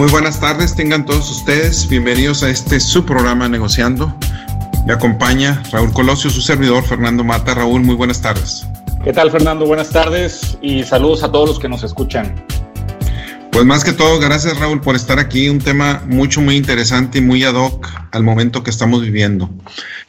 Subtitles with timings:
[0.00, 1.86] Muy buenas tardes, tengan todos ustedes.
[1.86, 4.16] Bienvenidos a este su programa Negociando.
[4.86, 7.52] Me acompaña Raúl Colosio, su servidor Fernando Mata.
[7.52, 8.66] Raúl, muy buenas tardes.
[9.04, 9.66] ¿Qué tal, Fernando?
[9.66, 12.42] Buenas tardes y saludos a todos los que nos escuchan.
[13.52, 15.50] Pues más que todo, gracias Raúl por estar aquí.
[15.50, 19.50] Un tema mucho, muy interesante y muy ad hoc al momento que estamos viviendo.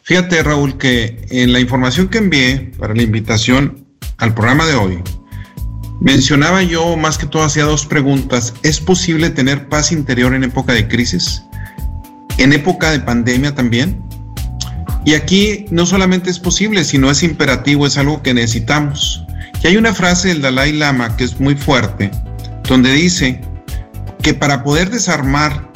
[0.03, 3.85] Fíjate Raúl que en la información que envié para la invitación
[4.19, 5.03] al programa de hoy,
[6.01, 8.53] mencionaba yo más que todo hacía dos preguntas.
[8.63, 11.43] ¿Es posible tener paz interior en época de crisis?
[12.37, 14.03] ¿En época de pandemia también?
[15.05, 19.23] Y aquí no solamente es posible, sino es imperativo, es algo que necesitamos.
[19.63, 22.11] Y hay una frase del Dalai Lama que es muy fuerte,
[22.67, 23.39] donde dice
[24.23, 25.71] que para poder desarmar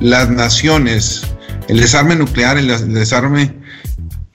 [0.00, 1.22] las naciones,
[1.68, 3.54] el desarme nuclear, el desarme,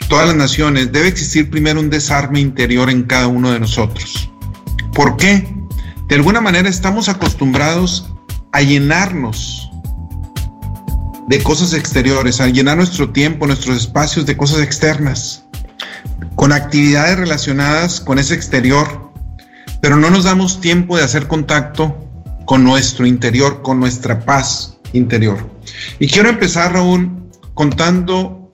[0.10, 4.30] todas las naciones, debe existir primero un desarme interior en cada uno de nosotros.
[4.98, 5.48] ¿Por qué?
[6.08, 8.12] De alguna manera estamos acostumbrados
[8.52, 9.70] a llenarnos
[11.28, 15.46] de cosas exteriores, a llenar nuestro tiempo, nuestros espacios de cosas externas,
[16.34, 19.12] con actividades relacionadas con ese exterior,
[19.84, 21.96] pero no nos damos tiempo de hacer contacto
[22.48, 25.48] con nuestro interior, con nuestra paz interior.
[26.00, 27.12] Y quiero empezar, Raúl,
[27.54, 28.52] contando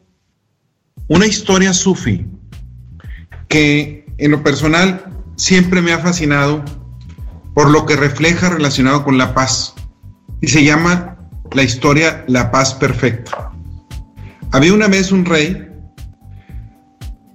[1.08, 2.26] una historia sufi
[3.48, 6.64] que en lo personal siempre me ha fascinado
[7.54, 9.74] por lo que refleja relacionado con la paz.
[10.42, 11.18] Y se llama
[11.52, 13.52] la historia La paz perfecta.
[14.52, 15.70] Había una vez un rey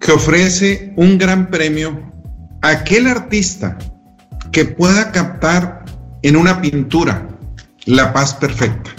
[0.00, 2.02] que ofrece un gran premio
[2.62, 3.78] aquel artista
[4.52, 5.84] que pueda captar
[6.22, 7.28] en una pintura
[7.84, 8.91] la paz perfecta.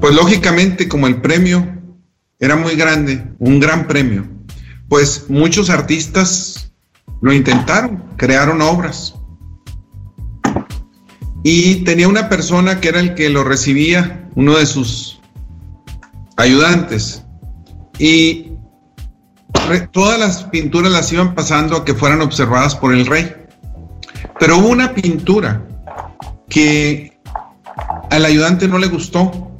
[0.00, 1.66] Pues lógicamente como el premio
[2.38, 4.28] era muy grande, un gran premio,
[4.88, 6.67] pues muchos artistas
[7.20, 9.14] lo intentaron, crearon obras.
[11.42, 15.20] Y tenía una persona que era el que lo recibía, uno de sus
[16.36, 17.24] ayudantes.
[17.98, 18.52] Y
[19.92, 23.34] todas las pinturas las iban pasando a que fueran observadas por el rey.
[24.38, 25.64] Pero hubo una pintura
[26.48, 27.18] que
[28.10, 29.50] al ayudante no le gustó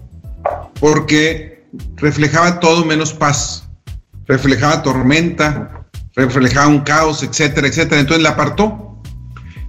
[0.80, 1.66] porque
[1.96, 3.68] reflejaba todo menos paz,
[4.26, 5.77] reflejaba tormenta,
[6.24, 8.00] reflejaba un caos, etcétera, etcétera.
[8.00, 9.00] Entonces la apartó.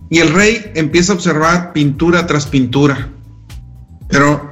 [0.10, 3.10] Y el rey empieza a observar pintura tras pintura,
[4.08, 4.50] pero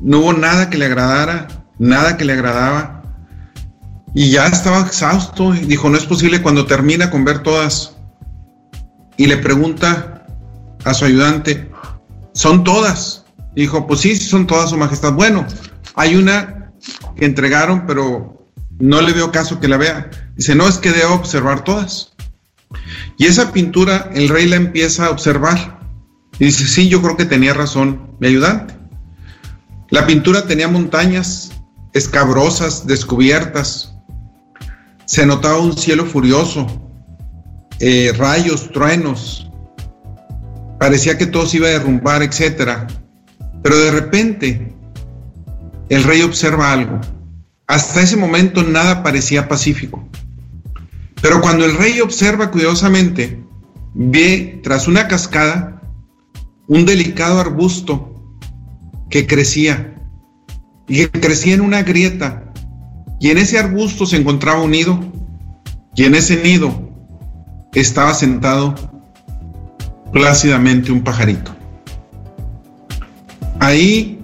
[0.00, 1.46] no hubo nada que le agradara,
[1.78, 3.02] nada que le agradaba.
[4.12, 7.96] Y ya estaba exhausto y dijo, no es posible cuando termina con ver todas.
[9.16, 10.26] Y le pregunta
[10.84, 11.70] a su ayudante,
[12.32, 13.24] ¿son todas?
[13.54, 15.12] dijo, pues sí, son todas, su majestad.
[15.12, 15.46] Bueno,
[15.94, 16.70] hay una
[17.16, 18.37] que entregaron, pero
[18.78, 20.10] no le veo caso que la vea.
[20.36, 22.12] Dice, no, es que debo observar todas.
[23.16, 25.80] Y esa pintura, el rey la empieza a observar.
[26.38, 28.74] Y dice, sí, yo creo que tenía razón mi ayudante.
[29.90, 31.50] La pintura tenía montañas
[31.94, 33.94] escabrosas, descubiertas,
[35.06, 36.66] se notaba un cielo furioso,
[37.80, 39.50] eh, rayos, truenos,
[40.78, 42.86] parecía que todo se iba a derrumbar, etc.
[43.62, 44.76] Pero de repente
[45.88, 47.00] el rey observa algo.
[47.68, 50.08] Hasta ese momento nada parecía pacífico.
[51.22, 53.44] Pero cuando el rey observa cuidadosamente,
[53.94, 55.80] ve tras una cascada
[56.66, 58.14] un delicado arbusto
[59.10, 59.94] que crecía
[60.86, 62.52] y que crecía en una grieta
[63.20, 65.00] y en ese arbusto se encontraba un nido,
[65.94, 66.88] y en ese nido
[67.74, 68.74] estaba sentado
[70.12, 71.54] plácidamente un pajarito.
[73.58, 74.20] Ahí,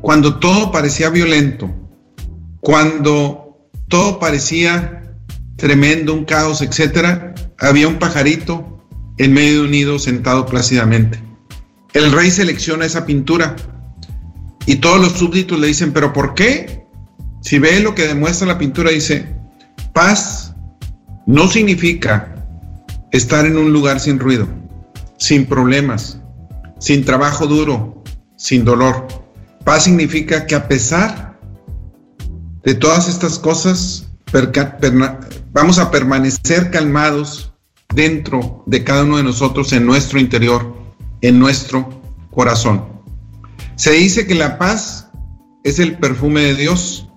[0.00, 1.70] cuando todo parecía violento,
[2.62, 5.02] cuando todo parecía
[5.56, 8.86] tremendo, un caos, etcétera, había un pajarito
[9.18, 11.20] en medio de un nido sentado plácidamente.
[11.92, 13.56] El rey selecciona esa pintura
[14.64, 16.86] y todos los súbditos le dicen, pero ¿por qué?
[17.40, 19.26] Si ve lo que demuestra la pintura, dice,
[19.92, 20.54] paz
[21.26, 22.46] no significa
[23.10, 24.46] estar en un lugar sin ruido,
[25.18, 26.20] sin problemas,
[26.78, 28.04] sin trabajo duro,
[28.36, 29.08] sin dolor.
[29.64, 31.31] Paz significa que a pesar
[32.64, 34.08] de todas estas cosas,
[35.52, 37.52] vamos a permanecer calmados
[37.94, 40.74] dentro de cada uno de nosotros, en nuestro interior,
[41.20, 42.84] en nuestro corazón.
[43.76, 45.08] Se dice que la paz
[45.64, 47.08] es el perfume de Dios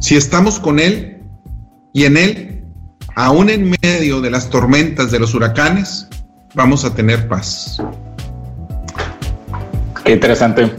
[0.00, 1.22] si estamos con Él
[1.92, 2.64] y en Él,
[3.16, 6.08] aún en medio de las tormentas de los huracanes,
[6.54, 7.82] vamos a tener paz.
[10.04, 10.72] Qué interesante.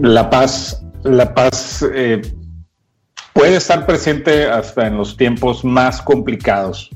[0.00, 2.22] La paz, la paz eh,
[3.34, 6.88] puede estar presente hasta en los tiempos más complicados.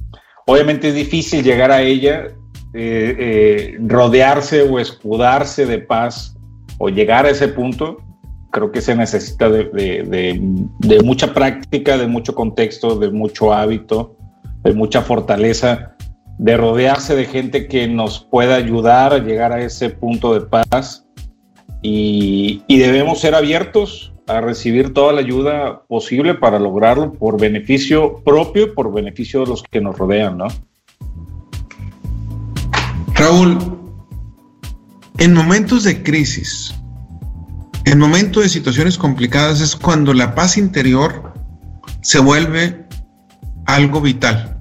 [0.47, 2.29] Obviamente es difícil llegar a ella
[2.75, 6.37] eh, eh, rodearse o escudarse de paz
[6.79, 7.99] o llegar a ese punto,
[8.53, 14.17] creo que se necesita de, mucha práctica, de mucho contexto, de mucho hábito,
[14.63, 15.97] de mucha fortaleza,
[16.39, 21.05] de rodearse de gente que nos pueda ayudar a llegar a ese punto de paz
[21.83, 28.23] y, y debemos ser abiertos a recibir toda la ayuda posible para lograrlo por beneficio
[28.25, 30.47] propio y por beneficio de los que nos rodean, ¿no?
[33.15, 33.59] Raúl,
[35.17, 36.75] en momentos de crisis,
[37.87, 41.33] en momentos de situaciones complicadas es cuando la paz interior
[42.03, 42.87] se vuelve
[43.65, 44.59] algo vital.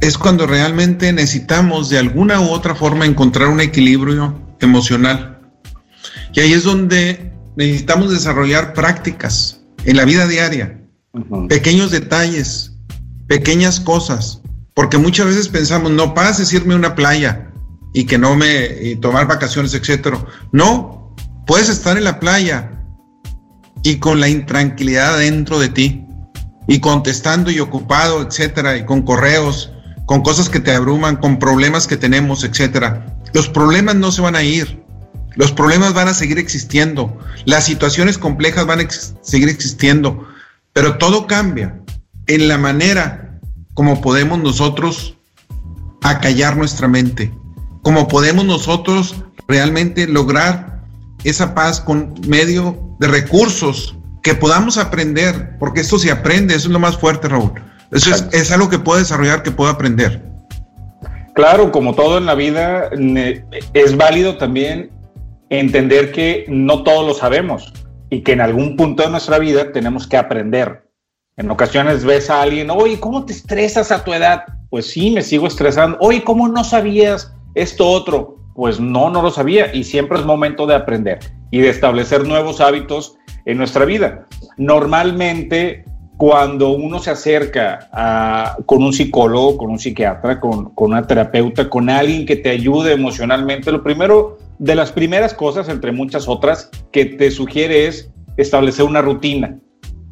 [0.00, 5.38] Es cuando realmente necesitamos de alguna u otra forma encontrar un equilibrio emocional.
[6.34, 10.80] Y ahí es donde necesitamos desarrollar prácticas en la vida diaria,
[11.48, 12.72] pequeños detalles,
[13.26, 14.40] pequeñas cosas,
[14.74, 17.50] porque muchas veces pensamos, no, paz es irme a una playa,
[17.94, 20.18] y que no me tomar vacaciones, etcétera.
[20.52, 21.14] No,
[21.46, 22.82] puedes estar en la playa
[23.82, 26.04] y con la intranquilidad dentro de ti
[26.66, 29.72] y contestando y ocupado, etcétera, y con correos,
[30.06, 33.16] con cosas que te abruman, con problemas que tenemos, etcétera.
[33.32, 34.83] Los problemas no se van a ir.
[35.36, 37.18] Los problemas van a seguir existiendo.
[37.44, 38.88] Las situaciones complejas van a
[39.22, 40.28] seguir existiendo.
[40.72, 41.80] Pero todo cambia
[42.26, 43.40] en la manera
[43.74, 45.16] como podemos nosotros
[46.02, 47.32] acallar nuestra mente,
[47.82, 49.16] cómo podemos nosotros
[49.48, 50.82] realmente lograr
[51.24, 56.72] esa paz con medio de recursos que podamos aprender, porque esto se aprende, eso es
[56.72, 57.52] lo más fuerte, Raúl.
[57.90, 60.22] Eso es, algo que puedo desarrollar, que puedo aprender.
[61.34, 62.90] Claro, como todo en la vida,
[63.72, 64.90] es válido también
[65.60, 67.72] entender que no todo lo sabemos
[68.10, 70.88] y que en algún punto de nuestra vida tenemos que aprender.
[71.36, 74.44] En ocasiones ves a alguien, oye, ¿cómo te estresas a tu edad?
[74.70, 75.96] Pues sí, me sigo estresando.
[76.00, 80.66] Oye, ¿cómo no sabías esto otro, pues no, no lo sabía y siempre es momento
[80.66, 81.20] de aprender
[81.50, 84.26] y de establecer nuevos hábitos en nuestra vida.
[84.56, 85.84] Normalmente,
[86.16, 91.68] cuando uno se acerca a, con un psicólogo, con un psiquiatra, con, con una terapeuta,
[91.68, 96.70] con alguien que te ayude emocionalmente, lo primero, de las primeras cosas, entre muchas otras,
[96.90, 99.58] que te sugiere es establecer una rutina,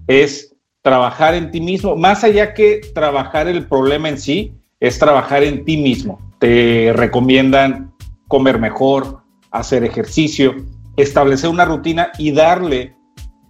[0.09, 5.43] es trabajar en ti mismo, más allá que trabajar el problema en sí, es trabajar
[5.43, 6.19] en ti mismo.
[6.39, 7.95] Te recomiendan
[8.29, 9.23] comer mejor,
[9.53, 10.55] hacer ejercicio,
[10.99, 12.95] establecer una rutina y darle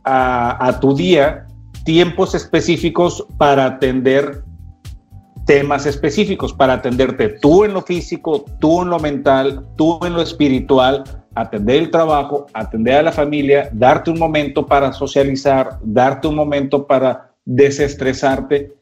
[0.04, 1.46] a, tu día
[1.84, 4.44] tiempos específicos para atender
[5.46, 10.22] temas específicos, para atenderte tú en lo físico, tú en lo mental, tú en lo
[10.22, 11.04] espiritual,
[11.34, 16.86] atender el trabajo, atender a la familia, darte un momento para socializar, darte un momento
[16.86, 18.72] para desestresarte.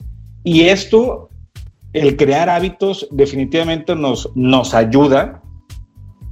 [0.44, 1.30] Y esto
[1.92, 5.42] el crear hábitos definitivamente nos, nos ayuda.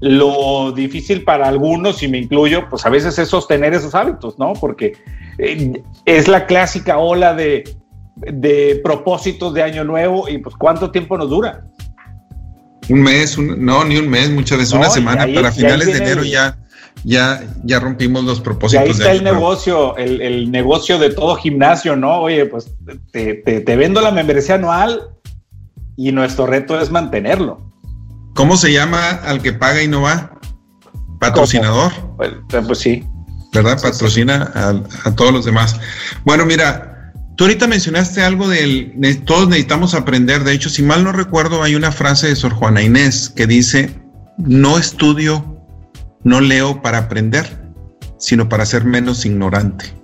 [0.01, 4.53] Lo difícil para algunos, y me incluyo, pues a veces es sostener esos hábitos, ¿no?
[4.53, 4.93] Porque
[5.39, 7.65] eh, es la clásica ola de,
[8.21, 11.65] de propósitos de año nuevo y pues cuánto tiempo nos dura.
[12.89, 16.59] Un mes, no, ni un mes, muchas veces una semana, para finales de enero ya,
[17.05, 18.85] ya, ya rompimos los propósitos.
[18.85, 22.21] Y ahí está el negocio, el, el, negocio de todo gimnasio, ¿no?
[22.21, 22.75] Oye, pues
[23.13, 25.11] te, te, te, vendo la membresía anual
[25.97, 27.69] y nuestro reto es mantenerlo.
[28.35, 30.39] ¿Cómo se llama al que paga y no va?
[31.19, 31.93] Patrocinador.
[32.17, 32.31] Pues,
[32.67, 33.05] pues, sí.
[33.53, 33.81] ¿Verdad?
[33.83, 34.53] Patrocina
[35.05, 35.79] a, todos los demás.
[36.25, 36.98] Bueno, mira,
[37.39, 40.43] tú ahorita mencionaste algo del, todos necesitamos aprender.
[40.43, 43.95] De hecho, si mal no recuerdo, hay una frase de Sor Juana Inés que dice,
[44.39, 45.57] no estudio,
[46.25, 47.47] no leo para aprender,
[48.19, 49.95] sino para ser menos ignorante.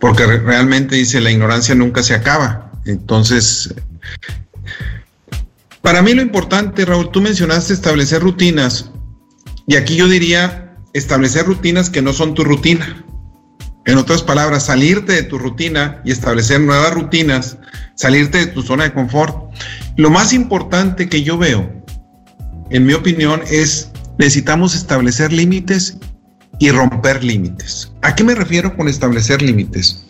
[0.00, 2.72] Porque realmente dice, la ignorancia nunca se acaba.
[2.86, 3.74] Entonces,
[5.82, 8.90] para mí lo importante, Raúl, tú mencionaste establecer rutinas
[9.66, 13.04] y aquí yo diría establecer rutinas que no son tu rutina.
[13.86, 17.58] En otras palabras, salirte de tu rutina y establecer nuevas rutinas,
[17.94, 19.52] salirte de tu zona de confort.
[19.96, 21.70] Lo más importante que yo veo,
[22.70, 25.96] en mi opinión, es necesitamos establecer límites
[26.58, 27.90] y romper límites.
[28.02, 30.04] ¿A qué me refiero con establecer límites?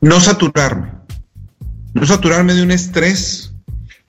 [0.00, 0.92] No saturarme.
[1.92, 3.54] No saturarme de un estrés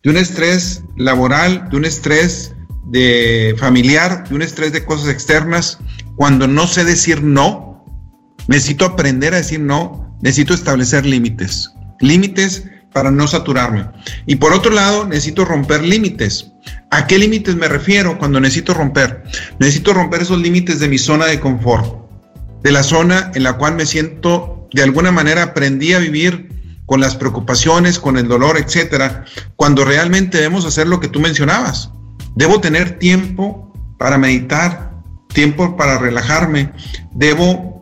[0.06, 2.54] de un estrés laboral, de un estrés
[2.86, 5.80] de familiar, de un estrés de cosas externas,
[6.16, 7.75] cuando no sé decir no,
[8.48, 13.88] necesito aprender a decir no, necesito establecer límites, límites para no saturarme.
[14.26, 16.52] Y por otro lado, necesito romper límites.
[16.92, 19.24] ¿A qué límites me refiero cuando necesito romper?
[19.60, 22.10] Necesito romper esos límites de mi zona de confort,
[22.64, 26.50] de la zona en la cual me siento, de alguna manera aprendí a vivir
[26.86, 29.26] con las preocupaciones, con el dolor, etcétera,
[29.56, 31.90] cuando realmente debemos hacer lo que tú mencionabas,
[32.36, 34.92] Debo tener tiempo para meditar,
[35.34, 36.72] tiempo para relajarme.
[37.14, 37.75] Debo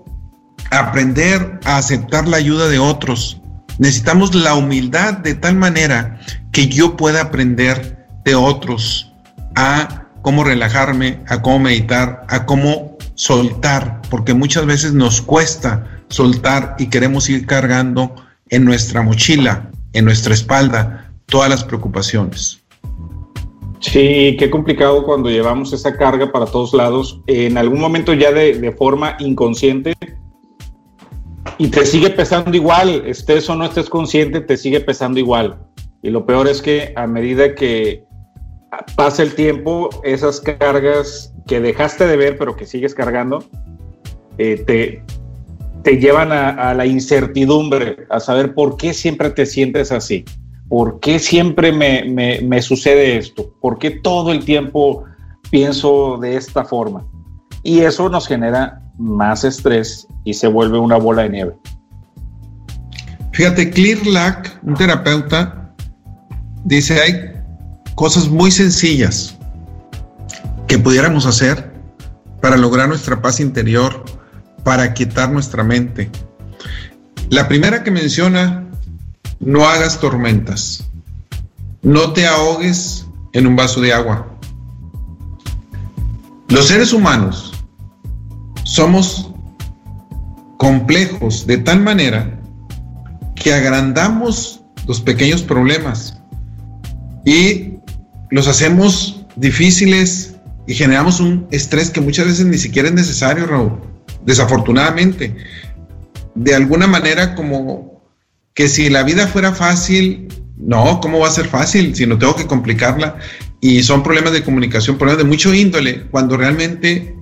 [0.80, 3.42] aprender a aceptar la ayuda de otros.
[3.80, 6.20] Necesitamos la humildad de tal manera
[6.51, 9.12] que yo pueda aprender de otros
[9.56, 16.75] a cómo relajarme, a cómo meditar, a cómo soltar, porque muchas veces nos cuesta soltar
[16.80, 18.15] y queremos ir cargando
[18.50, 22.63] en nuestra mochila, en nuestra espalda, todas las preocupaciones.
[23.80, 28.72] Sí, qué complicado cuando llevamos esa carga para todos lados, en algún momento ya de,
[28.72, 29.94] forma inconsciente,
[31.58, 35.60] y te sigue pesando igual, estés o no estés consciente, te sigue pesando igual.
[36.02, 38.06] Y lo peor es que a medida que
[38.96, 43.44] pasa el tiempo, esas cargas que dejaste de ver pero que sigues cargando,
[44.38, 45.04] eh, te,
[45.84, 50.24] te llevan a, la incertidumbre, a saber por qué siempre te sientes así,
[50.70, 55.04] por qué siempre me, sucede esto, por qué todo el tiempo
[55.52, 57.06] pienso de esta forma.
[57.64, 61.56] Y eso nos genera más estrés y se vuelve una bola de nieve.
[63.32, 65.74] Fíjate, Clear Lack, un terapeuta,
[66.64, 67.34] dice hay
[67.96, 69.36] cosas muy sencillas
[70.68, 71.74] que pudiéramos hacer
[72.42, 74.04] para lograr nuestra paz interior,
[74.64, 76.10] para quitar nuestra mente.
[77.30, 78.68] La primera que menciona,
[79.40, 80.90] no hagas tormentas,
[81.82, 84.28] no te ahogues en un vaso de agua.
[86.50, 87.52] Los seres humanos
[88.63, 89.32] somos
[90.58, 92.39] complejos de tal manera
[93.36, 96.20] que agrandamos los pequeños problemas
[97.25, 97.75] y
[98.32, 100.36] los hacemos difíciles
[100.67, 103.93] y generamos un estrés que muchas veces ni siquiera es necesario, Raúl
[104.25, 105.36] desafortunadamente.
[106.36, 108.01] De alguna manera como
[108.53, 110.27] que si la vida fuera fácil,
[110.58, 113.17] no, ¿cómo va a ser fácil si no tengo que complicarla?
[113.62, 117.15] Y son problemas de comunicación, problemas de mucho índole, cuando realmente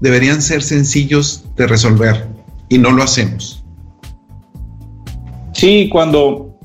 [0.00, 2.26] deberían ser sencillos de resolver
[2.68, 3.64] y no lo hacemos.
[5.52, 6.56] Sí, cuando,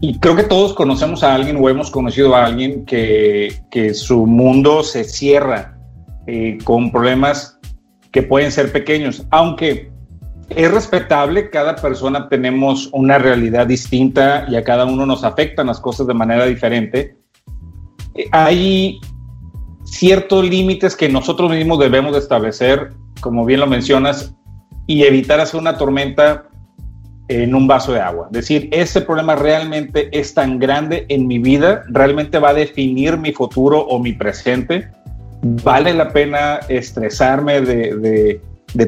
[0.00, 4.26] y creo que todos conocemos a alguien o hemos conocido a alguien que, que su
[4.26, 5.78] mundo se cierra
[6.26, 7.58] eh, con problemas
[8.12, 9.90] que pueden ser pequeños, aunque
[10.50, 15.80] es respetable, cada persona tenemos una realidad distinta y a cada uno nos afectan las
[15.80, 17.16] cosas de manera diferente.
[18.14, 19.00] Eh, hay
[19.90, 24.34] ciertos límites que nosotros mismos debemos establecer, como bien lo mencionas,
[24.86, 26.46] y evitar hacer una tormenta
[27.28, 28.26] en un vaso de agua.
[28.26, 33.16] Es decir, ese problema realmente es tan grande en mi vida, realmente va a definir
[33.18, 34.88] mi futuro o mi presente
[35.42, 38.40] vale la pena estresarme de,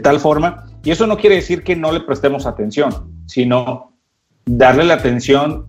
[0.02, 0.66] tal forma.
[0.84, 3.92] Y eso no quiere decir que no le prestemos atención, sino
[4.44, 5.66] darle la atención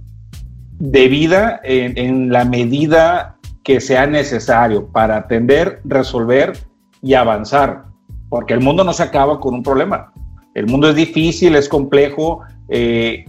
[0.79, 3.32] debida en, en la medida
[3.63, 6.57] que sea necesario para atender, resolver
[7.01, 7.85] y avanzar.
[8.29, 10.11] Porque el mundo no se acaba con un problema.
[10.53, 12.41] El mundo es difícil, es complejo.
[12.69, 13.25] Eh,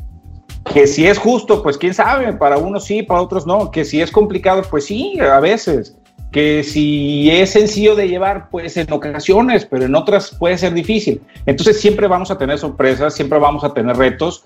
[0.72, 3.70] que si es justo, pues quién sabe, para unos sí, para otros no.
[3.70, 5.96] Que si es complicado, pues sí, a veces
[6.34, 11.22] que si es sencillo de llevar, pues en ocasiones, pero en otras puede ser difícil.
[11.46, 14.44] Entonces siempre vamos a tener sorpresas, siempre vamos a tener retos.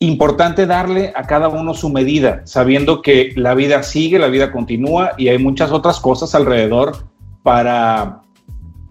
[0.00, 5.12] Importante darle a cada uno su medida, sabiendo que la vida sigue, la vida continúa
[5.16, 7.08] y hay muchas otras cosas alrededor
[7.42, 8.22] para,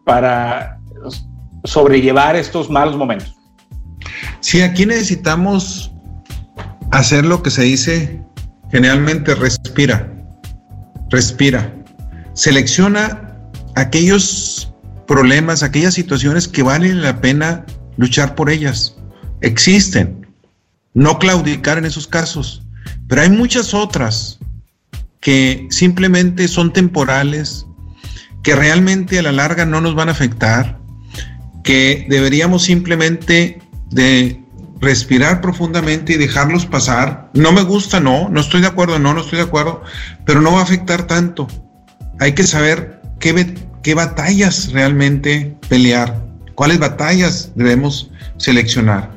[0.06, 0.80] para
[1.64, 3.36] sobrellevar estos malos momentos.
[4.40, 5.92] Sí, aquí necesitamos
[6.92, 8.22] hacer lo que se dice
[8.72, 10.12] generalmente respira,
[11.10, 11.74] respira
[12.34, 13.38] selecciona
[13.76, 14.74] aquellos
[15.08, 17.66] problemas, aquellas situaciones que valen la pena
[17.98, 18.96] luchar por ellas.
[19.42, 20.23] Existen.
[20.94, 22.64] No claudicar en esos casos.
[23.08, 24.40] Pero hay muchas otras
[25.20, 27.66] que simplemente son temporales,
[28.44, 30.80] que realmente a la larga no nos van a afectar,
[31.64, 34.44] que deberíamos simplemente de
[34.82, 37.30] respirar profundamente y dejarlos pasar.
[37.34, 39.82] No me gusta, no, no estoy de acuerdo, no, no estoy de acuerdo,
[40.26, 41.48] pero no va a afectar tanto
[42.20, 49.12] hay que saber qué, qué batallas realmente pelear, cuáles batallas debemos seleccionar.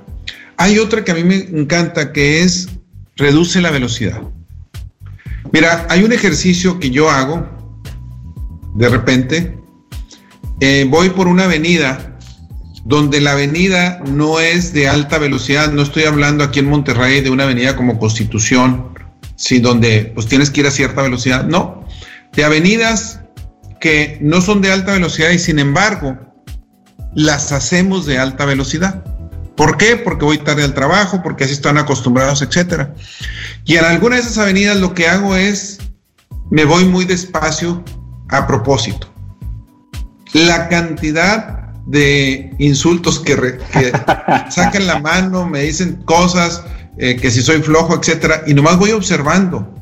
[0.59, 2.69] Hay otra que a mí me encanta que es
[3.17, 4.23] reduce la velocidad.
[5.53, 7.47] Mira, hay un ejercicio que yo hago
[8.75, 9.59] de repente.
[10.61, 12.17] Eh, voy por una avenida
[12.85, 15.73] donde la avenida no es de alta velocidad.
[15.73, 18.95] No estoy hablando aquí en Monterrey de una avenida como Constitución,
[19.35, 21.45] sí, donde pues tienes que ir a cierta velocidad.
[21.45, 21.85] No,
[22.35, 23.21] de avenidas
[23.81, 26.17] que no son de alta velocidad y sin embargo
[27.15, 29.05] las hacemos de alta velocidad.
[29.57, 29.97] ¿Por qué?
[29.97, 32.89] Porque voy tarde al trabajo, porque así están acostumbrados, etc.
[33.65, 35.79] Y en alguna de esas avenidas lo que hago es
[36.51, 37.83] me voy muy despacio
[38.29, 39.13] a propósito.
[40.33, 43.35] La cantidad de insultos que,
[44.51, 46.63] sacan la mano, me dicen cosas,
[46.99, 49.75] eh, que si soy flojo, etcétera, y nomás voy observando.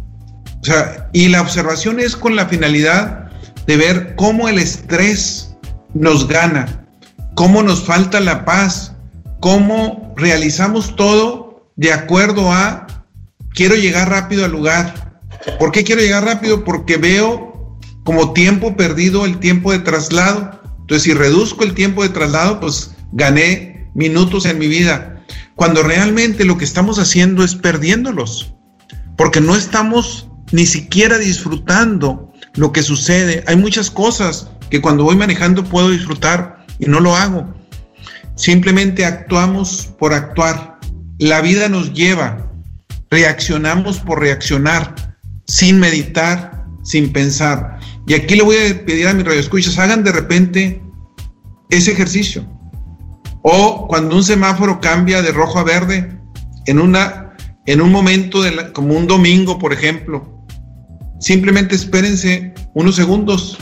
[0.61, 3.31] O sea, y la observación es con la finalidad
[3.66, 5.54] de ver cómo el estrés
[5.95, 6.87] nos gana,
[7.35, 8.94] cómo nos falta la paz,
[9.45, 12.87] cómo realizamos todo de acuerdo a
[13.53, 15.21] quiero llegar rápido al lugar.
[15.59, 16.65] ¿Por qué quiero llegar rápido?
[16.65, 20.63] Porque veo como tiempo perdido el tiempo de traslado.
[20.81, 25.23] Entonces, si reduzco el tiempo de traslado, pues gané minutos en mi vida
[25.57, 28.55] cuando realmente lo que estamos haciendo es perdiéndolos,
[29.19, 33.45] porque no estamos ni siquiera disfrutando lo que sucede.
[33.47, 37.53] Hay muchas cosas que cuando voy manejando puedo disfrutar y no lo hago.
[38.37, 40.79] Simplemente actuamos por actuar.
[41.19, 42.50] La vida nos lleva,
[43.11, 44.95] reaccionamos por reaccionar,
[45.47, 47.79] sin meditar, sin pensar.
[48.07, 50.83] Y aquí le voy a pedir a mis radioescuchas, hagan de repente
[51.71, 52.45] ese ejercicio.
[53.43, 56.19] O cuando un semáforo cambia de rojo a verde,
[56.67, 57.35] en, una,
[57.67, 60.45] en un momento de como un domingo, por ejemplo,
[61.21, 63.59] simplemente espérense unos segundos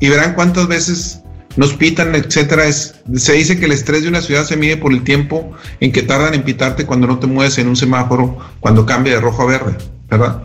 [0.00, 1.22] y verán cuántas veces
[1.58, 2.66] nos pitan, etcétera.
[2.66, 5.50] Es, se dice que el estrés de una ciudad se mide por el tiempo
[5.80, 9.20] en que tardan en pitarte cuando no te mueves en un semáforo, cuando cambia de
[9.20, 9.76] rojo a verde,
[10.08, 10.44] ¿verdad?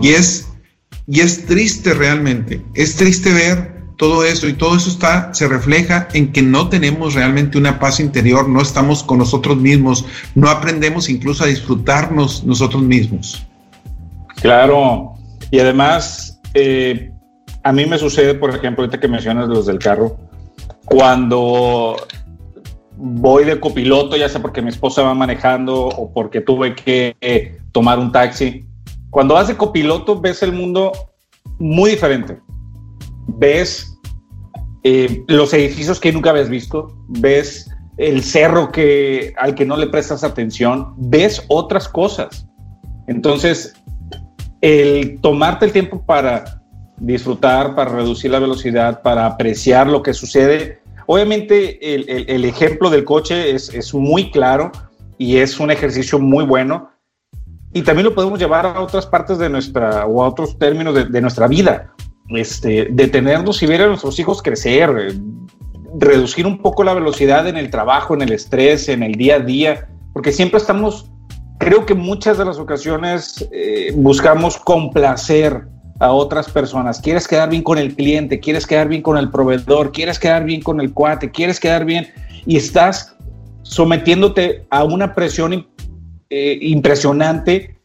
[0.00, 0.48] Y es
[1.06, 6.08] y es triste realmente, es triste ver todo eso y todo eso está se refleja
[6.14, 11.10] en que no tenemos realmente una paz interior, no estamos con nosotros mismos, no aprendemos
[11.10, 13.46] incluso a disfrutarnos nosotros mismos.
[14.40, 15.12] Claro,
[15.50, 17.12] y además eh,
[17.62, 20.16] a mí me sucede, por ejemplo, ahorita que mencionas los del carro,
[20.84, 21.96] cuando
[22.96, 27.58] voy de copiloto, ya sea porque mi esposa va manejando o porque tuve que eh,
[27.72, 28.64] tomar un taxi,
[29.10, 30.92] cuando vas de copiloto ves el mundo
[31.58, 32.38] muy diferente
[33.26, 33.98] ves
[34.82, 39.86] eh, los edificios que nunca habías visto, ves el cerro que, al que no le
[39.86, 42.46] prestas atención, ves otras cosas.
[43.06, 43.74] Entonces,
[44.60, 46.62] el tomarte el tiempo para
[46.96, 53.50] disfrutar, para reducir la velocidad, para apreciar lo que sucede, obviamente el, ejemplo del coche
[53.54, 54.72] es, muy claro
[55.18, 56.90] y es un ejercicio muy bueno.
[57.72, 61.20] Y también lo podemos llevar a otras partes de nuestra o a otros términos de
[61.20, 61.94] nuestra vida
[62.30, 65.14] este, detenernos y ver a nuestros hijos crecer,
[65.98, 69.40] reducir un poco la velocidad en el trabajo, en el estrés, en el día a
[69.40, 71.10] día, porque siempre estamos,
[71.58, 75.66] creo que muchas de las ocasiones eh, buscamos complacer
[76.00, 77.00] a otras personas.
[77.00, 80.60] Quieres quedar bien con el cliente, quieres quedar bien con el proveedor, quieres quedar bien
[80.62, 82.08] con el cuate, quieres quedar bien
[82.46, 83.16] y estás
[83.62, 85.66] sometiéndote a una presión
[86.30, 87.78] eh, impresionante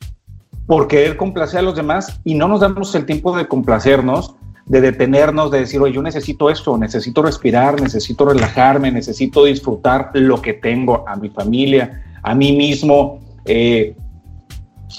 [0.65, 4.82] por querer complacer a los demás y no nos damos el tiempo de complacernos, de
[4.82, 10.54] detenernos, de decir, oye, yo necesito esto, necesito respirar, necesito relajarme, necesito disfrutar lo que
[10.54, 13.95] tengo, a mi familia, a mí mismo, eh,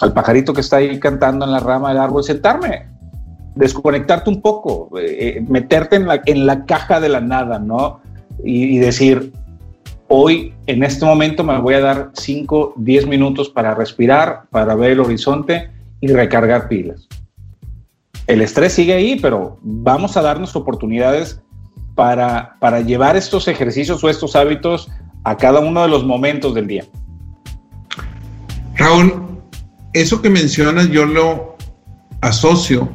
[0.01, 2.90] al pajarito que está ahí cantando en la rama del árbol, sentarme,
[3.55, 8.01] desconectarte un poco, eh, eh, meterte en la, en la caja de la nada, ¿no?
[8.45, 9.33] Y, y decir,
[10.13, 14.91] Hoy, en este momento, me voy a dar 5, 10 minutos para respirar, para ver
[14.91, 17.07] el horizonte y recargar pilas.
[18.27, 21.41] El estrés sigue ahí, pero vamos a darnos oportunidades
[21.95, 24.89] para, para llevar estos ejercicios o estos hábitos
[25.23, 26.85] a cada uno de los momentos del día.
[28.75, 29.41] Raúl,
[29.93, 31.57] eso que mencionas yo lo
[32.21, 32.89] asocio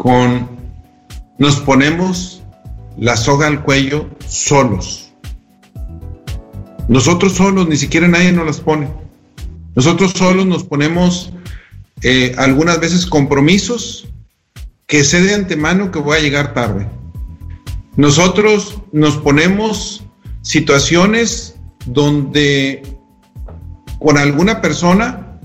[0.00, 0.48] con
[1.36, 2.42] nos ponemos
[2.96, 5.12] la soga al cuello solos.
[6.88, 8.88] Nosotros solos, ni siquiera nadie nos las pone.
[9.74, 11.34] Nosotros solos nos ponemos
[12.00, 14.08] eh, algunas veces compromisos
[14.86, 16.88] que sé de antemano que voy a llegar tarde.
[17.96, 20.02] Nosotros nos ponemos
[20.40, 22.82] situaciones donde
[23.98, 25.38] con alguna persona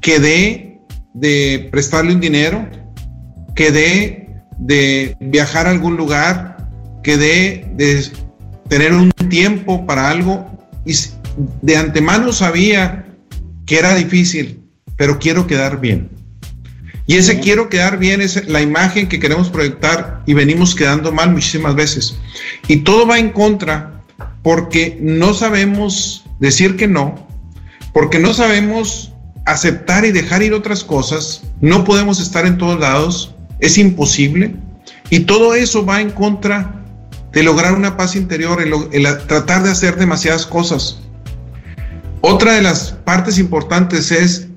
[0.00, 0.80] quedé
[1.12, 2.66] de prestarle un dinero,
[3.54, 6.68] quedé de viajar a algún lugar,
[7.02, 8.06] quedé de
[8.68, 10.46] tener un tiempo para algo
[10.84, 10.94] y
[11.62, 13.06] de antemano sabía
[13.66, 14.62] que era difícil,
[14.96, 16.10] pero quiero quedar bien.
[17.06, 21.32] Y ese quiero quedar bien es la imagen que queremos proyectar y venimos quedando mal
[21.32, 22.16] muchísimas veces.
[22.68, 24.02] Y todo va en contra
[24.42, 27.26] porque no sabemos decir que no,
[27.92, 29.12] porque no sabemos
[29.44, 34.54] aceptar y dejar ir otras cosas, no podemos estar en todos lados, es imposible.
[35.08, 36.84] Y todo eso va en contra
[37.32, 40.98] de lograr una paz interior, el, tratar de hacer demasiadas cosas.
[42.20, 44.48] Otra de las partes importantes es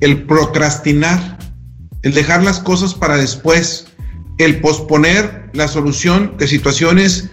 [0.00, 1.38] el procrastinar,
[2.02, 3.86] el dejar las cosas para después.
[4.38, 7.30] el posponer la solución de situaciones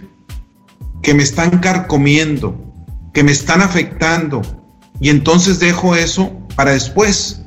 [1.04, 2.74] que me están carcomiendo,
[3.14, 4.42] que me están afectando,
[4.98, 7.42] y entonces dejo eso para después,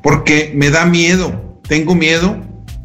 [0.00, 2.40] porque me da miedo, tengo miedo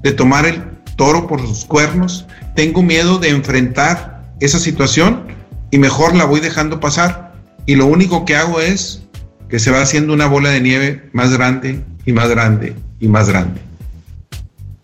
[0.05, 0.61] de tomar el
[0.97, 5.23] toro por sus cuernos, tengo miedo de enfrentar esa situación
[5.71, 7.33] y mejor la voy dejando pasar.
[7.65, 9.03] Y lo único que hago es
[9.49, 13.29] que se va haciendo una bola de nieve más grande y más grande y más
[13.29, 13.59] grande.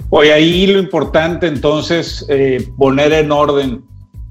[0.10, 3.84] Hoy ahí lo importante entonces, eh, poner en orden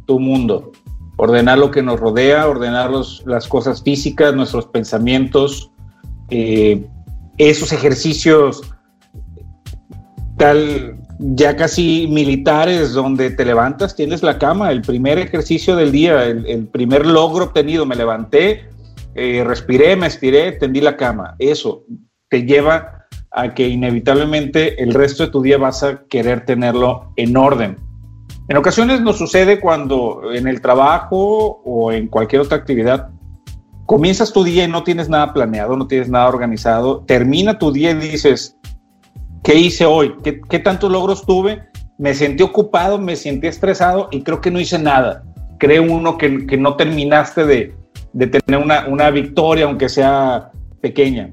[0.08, 0.72] tu mundo,
[1.18, 2.90] ordenar lo que nos rodea, ordenar
[3.26, 5.70] las cosas físicas, nuestros pensamientos,
[6.30, 6.84] eh,
[7.38, 8.62] esos ejercicios
[10.40, 16.24] tal ya casi militares donde te levantas, tienes la cama, el primer ejercicio del día,
[16.24, 18.64] el, primer logro obtenido, me levanté,
[19.14, 21.36] eh, respiré, me estiré, tendí la cama.
[21.38, 21.84] Eso
[22.30, 27.36] te lleva a que inevitablemente el resto de tu día vas a querer tenerlo en
[27.36, 27.76] orden.
[28.48, 33.10] En ocasiones nos sucede cuando en el trabajo o en cualquier otra actividad
[33.84, 37.90] comienzas tu día y no tienes nada planeado, no tienes nada organizado, termina tu día
[37.90, 38.56] y dices,
[39.42, 40.14] ¿qué hice hoy?
[40.22, 41.62] ¿Qué, tantos logros tuve?
[41.98, 45.24] Me sentí ocupado, me sentí estresado y creo que no hice nada.
[45.58, 47.74] Creo uno que, no terminaste de,
[48.16, 50.50] tener una, una victoria, aunque sea
[50.80, 51.32] pequeña.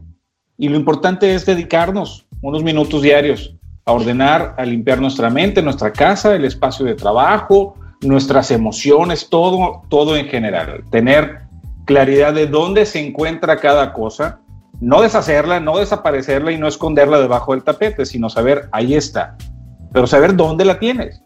[0.58, 5.94] Y lo importante es dedicarnos unos minutos diarios a ordenar, a limpiar nuestra mente, nuestra
[5.94, 10.84] casa, el espacio de trabajo, nuestras emociones, todo, todo en general.
[10.92, 11.48] Tener
[11.86, 14.42] claridad de dónde se encuentra cada cosa,
[14.80, 19.38] no deshacerla, no desaparecerla y no esconderla debajo del tapete, sino saber, ahí está,
[19.92, 21.22] pero saber dónde la tienes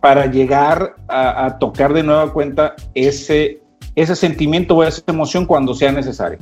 [0.00, 3.60] para llegar a, tocar de nueva cuenta ese,
[3.94, 6.38] ese sentimiento o esa emoción cuando sea necesario.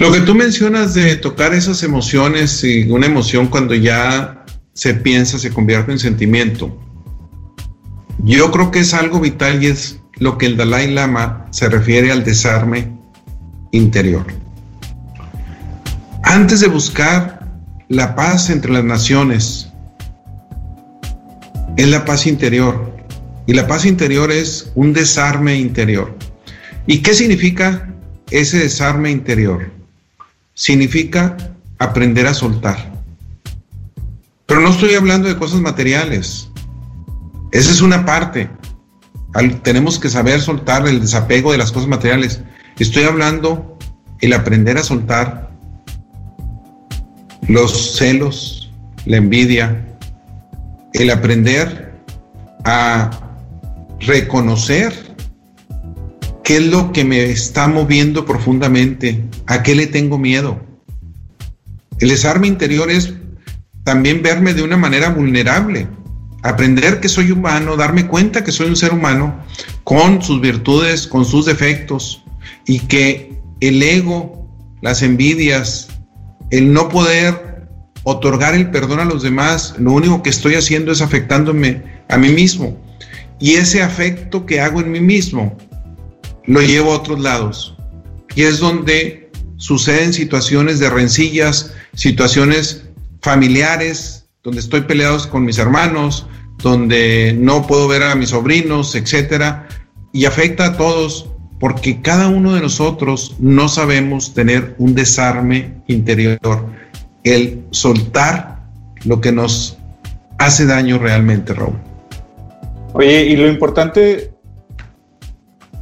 [0.00, 5.38] Lo que tú mencionas de tocar esas emociones y una emoción cuando ya se piensa,
[5.38, 6.78] se convierte en sentimiento,
[8.24, 12.12] yo creo que es algo vital y es lo que el Dalai Lama se refiere
[12.12, 13.01] al desarme
[13.72, 14.24] interior.
[16.22, 17.46] Antes de buscar
[17.88, 19.68] la paz entre las naciones,
[21.76, 22.92] es la paz interior.
[23.46, 26.16] Y la paz interior es un desarme interior.
[26.86, 27.92] ¿Y qué significa
[28.30, 29.70] ese desarme interior?
[30.54, 31.36] Significa
[31.78, 32.92] aprender a soltar.
[34.46, 36.48] Pero no estoy hablando de cosas materiales.
[37.50, 38.48] Esa es una parte.
[39.62, 42.40] tenemos que saber soltar el desapego de las cosas materiales.
[42.78, 43.78] Estoy hablando
[44.20, 45.50] el aprender a soltar
[47.48, 48.72] los celos,
[49.04, 49.84] la envidia,
[50.94, 51.92] el aprender
[52.64, 53.10] a
[54.00, 54.92] reconocer
[56.44, 60.60] qué es lo que me está moviendo profundamente, a qué le tengo miedo.
[61.98, 63.14] El desarme interior es
[63.84, 65.88] también verme de una manera vulnerable,
[66.42, 69.44] aprender que soy humano, darme cuenta que soy un ser humano
[69.84, 72.21] con sus virtudes, con sus defectos,
[72.66, 74.48] y que el ego,
[74.82, 75.88] las envidias,
[76.50, 77.68] el no poder
[78.04, 82.28] otorgar el perdón a los demás, lo único que estoy haciendo es afectándome a mí
[82.30, 82.76] mismo.
[83.40, 85.56] Y ese afecto que hago en mí mismo
[86.46, 87.76] lo llevo a otros lados.
[88.34, 92.84] Y es donde suceden situaciones de rencillas, situaciones
[93.20, 96.26] familiares, donde estoy peleado con mis hermanos,
[96.58, 99.68] donde no puedo ver a mis sobrinos, etcétera,
[100.12, 101.31] y afecta a todos
[101.62, 106.66] porque cada uno de nosotros no sabemos tener un desarme interior,
[107.22, 108.64] el soltar
[109.04, 109.78] lo que nos
[110.38, 111.78] hace daño realmente, Raúl.
[112.94, 114.34] Oye, y lo importante,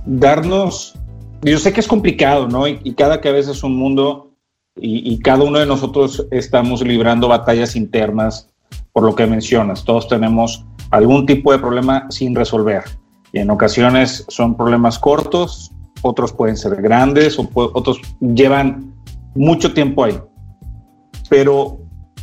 [0.04, 0.98] darnos,
[1.40, 2.68] yo sé que es complicado, ¿no?
[2.68, 4.34] Y, cada cabeza es un mundo
[4.76, 8.50] y, y cada uno de nosotros estamos librando batallas internas
[8.92, 9.82] por lo que mencionas.
[9.86, 12.84] Todos tenemos algún tipo de problema sin resolver
[13.32, 18.94] y en ocasiones son problemas cortos, otros pueden ser grandes, o otros llevan
[19.34, 20.18] mucho tiempo ahí.
[21.28, 21.78] Pero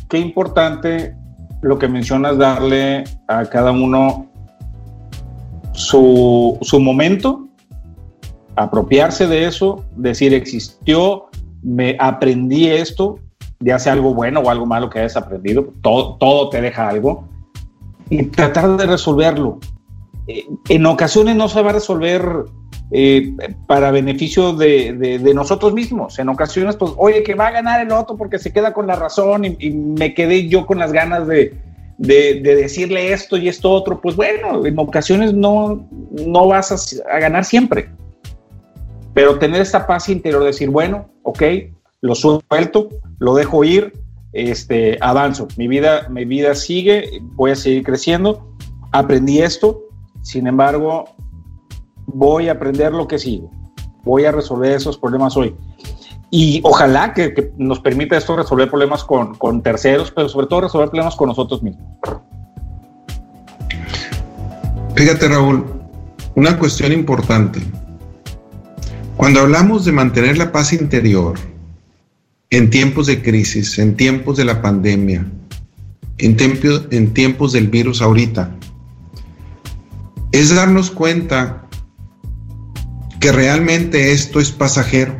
[0.08, 1.14] qué importante
[1.62, 4.26] lo que mencionas, darle a cada uno
[5.72, 7.46] su, su momento,
[8.56, 11.26] apropiarse de eso, decir existió,
[11.62, 13.18] me aprendí esto,
[13.60, 17.28] ya sea algo bueno o algo malo que hayas aprendido, todo, todo te deja algo,
[18.10, 19.58] y tratar de resolverlo.
[20.28, 22.22] Eh, en ocasiones no se va a resolver
[22.90, 23.34] eh,
[23.66, 26.18] para beneficio de, nosotros mismos.
[26.18, 28.94] En ocasiones, pues, oye, que va a ganar el otro porque se queda con la
[28.94, 31.56] razón y, me quedé yo con las ganas de,
[31.98, 34.00] decirle esto y esto otro.
[34.00, 37.88] Pues bueno, en ocasiones no, no vas a, ganar siempre.
[39.14, 41.42] Pero tener esta paz interior, decir, bueno, ok,
[42.02, 43.94] lo suelto, lo dejo ir,
[44.32, 48.54] este, avanzo, mi vida, mi vida sigue, voy a seguir creciendo,
[48.92, 49.87] aprendí esto,
[50.28, 51.06] sin embargo,
[52.04, 53.48] voy a aprender lo que sigue,
[54.04, 55.56] voy a resolver esos problemas hoy.
[56.30, 60.90] Y ojalá que, nos permita esto resolver problemas con, con terceros, pero sobre todo resolver
[60.90, 61.82] problemas con nosotros mismos.
[64.96, 65.64] Fíjate, Raúl,
[66.34, 67.60] una cuestión importante.
[69.16, 71.38] Cuando hablamos de mantener la paz interior
[72.50, 75.26] en tiempos de crisis, en tiempos de la pandemia,
[76.18, 76.36] en,
[76.90, 78.57] en tiempos del virus ahorita,
[80.32, 81.64] es darnos cuenta
[83.20, 85.16] que realmente esto es pasajero.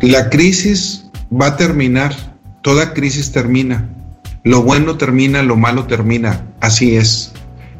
[0.00, 2.14] La crisis va a terminar,
[2.62, 3.90] toda crisis termina.
[4.44, 7.32] Lo bueno termina, lo malo termina, así es.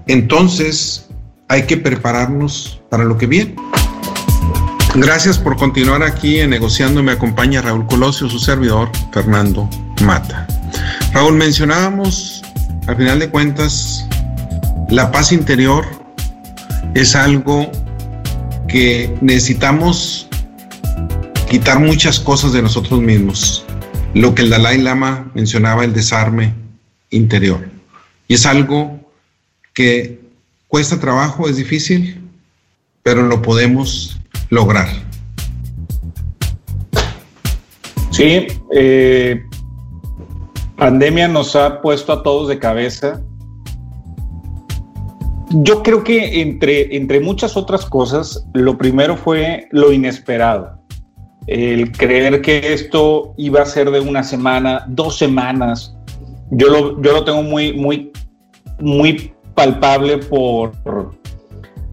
[0.07, 1.09] Entonces
[1.49, 3.55] hay que prepararnos para lo que viene.
[4.95, 7.03] Gracias por continuar aquí en Negociando.
[7.03, 9.69] Me acompaña Raúl Colosio, su servidor, Fernando
[10.03, 10.47] Mata.
[11.13, 12.43] Raúl, mencionábamos,
[12.87, 14.09] al final de cuentas,
[14.91, 15.85] la paz interior
[16.95, 17.71] es algo
[18.69, 20.29] que necesitamos
[21.49, 23.67] quitar muchas cosas de nosotros mismos
[24.17, 26.55] lo que el Dalai Lama mencionaba, el desarme
[27.11, 27.69] interior.
[28.29, 28.99] Y es algo
[29.75, 30.21] que
[30.69, 32.23] cuesta trabajo, es difícil,
[33.03, 34.19] pero lo podemos
[34.49, 34.89] lograr.
[38.11, 39.43] Sí, eh,
[40.79, 43.21] pandemia nos ha puesto a todos de cabeza.
[45.51, 50.77] Yo creo que entre, entre muchas otras cosas, lo primero fue lo inesperado
[51.47, 55.97] el creer que esto iba a ser de una semana, dos semanas,
[56.51, 58.13] yo lo, yo lo tengo muy, muy,
[58.81, 60.73] muy palpable por,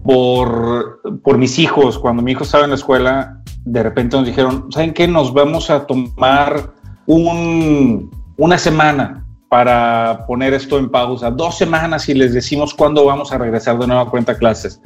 [0.04, 2.00] por, por mis hijos.
[2.00, 5.08] Cuando mi hijo estaba en la escuela, de repente nos dijeron, ¿saben qué?
[5.08, 6.74] Nos vamos a tomar
[7.06, 9.23] un, una semana
[9.54, 13.86] para poner esto en pausa, dos semanas y les decimos cuándo vamos a regresar de
[13.86, 14.82] nueva cuenta a clases.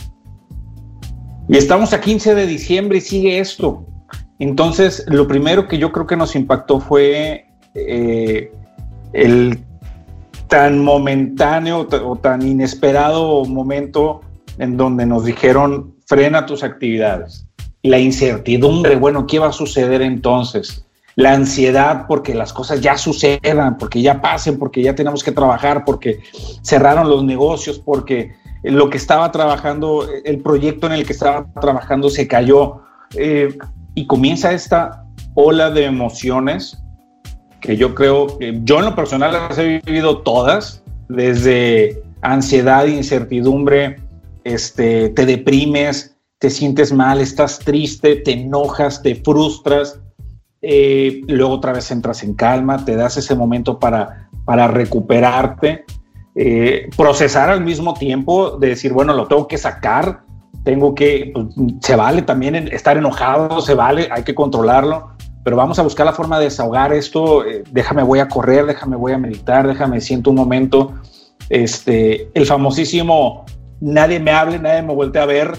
[1.48, 3.86] Y estamos a 15 de diciembre y sigue esto.
[4.40, 8.52] Entonces, lo primero que yo creo que nos impactó fue eh,
[9.14, 9.58] el
[10.50, 14.20] tan momentáneo o tan inesperado momento
[14.58, 17.48] en donde nos dijeron frena tus actividades.
[17.84, 20.86] La incertidumbre, bueno, ¿qué va a suceder entonces?
[21.18, 25.84] La ansiedad porque las cosas ya sucedan, porque ya pasen, porque ya tenemos que trabajar,
[25.84, 26.20] porque
[26.62, 28.32] cerraron los negocios, porque
[28.64, 32.82] lo que estaba trabajando, el proyecto en el que estaba trabajando se cayó.
[33.16, 33.58] Eh,
[33.96, 36.78] y comienza esta ola de emociones
[37.62, 43.98] que yo creo que yo en lo personal las he vivido todas, desde ansiedad, incertidumbre,
[44.44, 50.00] este, te deprimes, te sientes mal, estás triste, te enojas, te frustras,
[50.70, 55.86] eh, luego otra vez entras en calma, te das ese momento para, para recuperarte,
[56.36, 60.24] eh, procesar al mismo tiempo, de decir, bueno, lo tengo que sacar,
[60.66, 61.48] tengo que, pues,
[61.80, 65.12] se vale también estar enojado, se vale, hay que controlarlo,
[65.46, 68.98] pero vamos a buscar la forma de desahogar esto, eh, déjame voy a correr, déjame
[68.98, 70.96] voy a meditar, déjame siento un momento,
[71.48, 73.46] este, el famosísimo
[73.80, 75.58] nadie me hable, nadie me voltee a ver,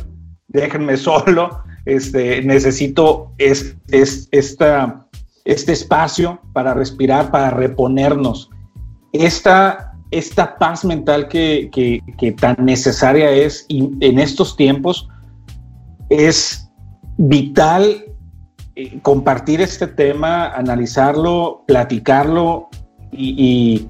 [0.48, 5.07] déjenme solo, este, necesito es, es, esta,
[5.44, 8.51] este espacio para respirar, para reponernos.
[9.12, 11.70] Esta esta paz mental que,
[12.40, 15.09] tan necesaria es y en estos tiempos
[16.09, 16.70] es
[17.18, 18.05] vital
[18.74, 22.68] eh, compartir este tema, analizarlo, platicarlo
[23.12, 23.87] y,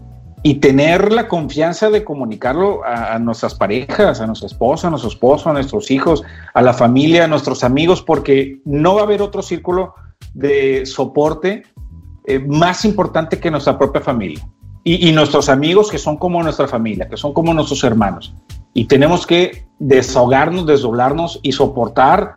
[0.61, 5.53] tener la confianza de comunicarlo a, nuestras parejas, a nuestra esposa, a nuestro esposo, a
[5.53, 6.23] nuestros hijos,
[6.55, 9.95] a la familia, a nuestros amigos, porque no va a haber otro círculo
[10.35, 11.65] de soporte
[12.27, 14.47] eh, más importante que nuestra propia familia
[14.85, 18.35] y, nuestros amigos que son como nuestra familia, que son como nuestros hermanos.
[18.73, 22.37] Y tenemos que desahogarnos, desdoblarnos y soportar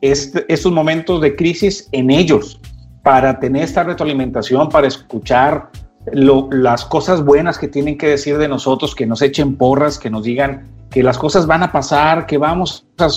[0.00, 2.60] este, estos momentos de crisis en ellos
[3.04, 5.70] para tener esta retroalimentación, para escuchar
[6.12, 10.24] las cosas buenas que tienen que decir de nosotros, que nos echen porras, que nos
[10.24, 13.08] digan que las cosas van a pasar, que vamos a,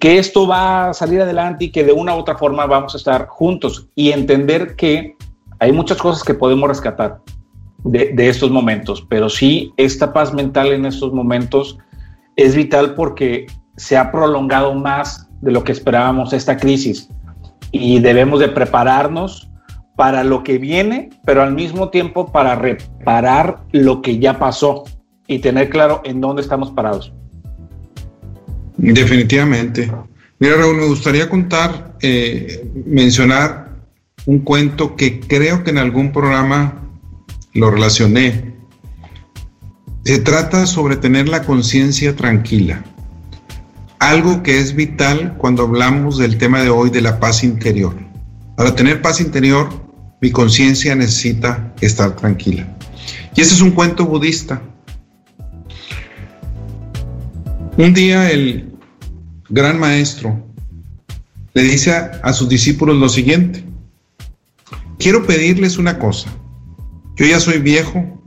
[0.00, 2.98] que esto va a salir adelante y que de una u otra forma vamos a
[2.98, 3.88] estar juntos.
[3.94, 5.16] Y entender que
[5.58, 7.20] hay muchas cosas que podemos rescatar
[7.84, 11.78] de, estos momentos, pero sí esta paz mental en estos momentos
[12.36, 17.08] es vital porque se ha prolongado más de lo que esperábamos esta crisis.
[17.70, 19.50] Y debemos de prepararnos
[19.98, 24.84] para lo que viene, pero al mismo tiempo para reparar lo que ya pasó
[25.26, 27.12] y tener claro en dónde estamos parados.
[28.76, 29.90] Definitivamente.
[30.38, 33.70] Mira, Raúl, me gustaría contar, eh, mencionar
[34.24, 36.80] un cuento que creo que en algún programa
[37.54, 38.54] lo relacioné.
[40.04, 42.84] Se trata sobre tener la conciencia tranquila.
[43.98, 47.96] Algo que es vital cuando hablamos del tema de hoy de la paz interior.
[48.56, 49.87] Para tener paz interior,
[50.20, 52.66] mi conciencia necesita estar tranquila.
[53.34, 54.62] Y ese es un cuento budista.
[57.76, 58.72] Un día el
[59.48, 60.44] gran maestro
[61.54, 63.64] le dice a, sus discípulos lo siguiente,
[64.98, 66.28] quiero pedirles una cosa,
[67.16, 68.20] yo ya soy viejo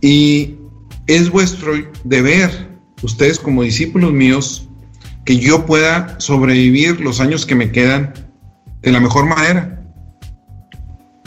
[0.00, 0.56] y
[1.06, 1.72] es vuestro
[2.04, 2.50] deber,
[3.02, 4.68] ustedes como discípulos míos,
[5.24, 8.14] que yo pueda sobrevivir los años que me quedan
[8.80, 9.77] de la mejor manera.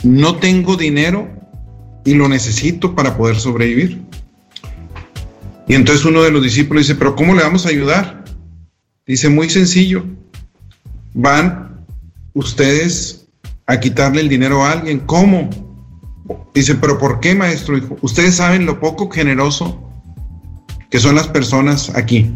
[0.03, 1.29] No tengo dinero
[2.05, 4.01] y lo necesito para poder sobrevivir.
[5.67, 8.25] Y entonces uno de los discípulos dice, pero ¿cómo le vamos a ayudar?
[9.05, 10.05] Dice, muy sencillo,
[11.13, 11.85] van
[12.33, 13.27] ustedes
[13.67, 14.99] a quitarle el dinero a alguien.
[14.99, 15.49] ¿Cómo?
[16.53, 17.79] Dice, pero ¿por qué, maestro?
[18.01, 19.87] ustedes saben lo poco generoso
[20.89, 22.35] que son las personas aquí.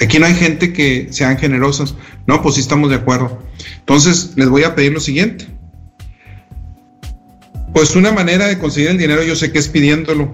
[0.00, 1.94] Aquí no hay gente que sean generosas.
[2.26, 3.38] No, pues sí estamos de acuerdo.
[3.78, 5.46] Entonces, les voy a pedir lo siguiente.
[7.74, 10.32] Pues una manera de conseguir el dinero yo sé que es pidiéndolo.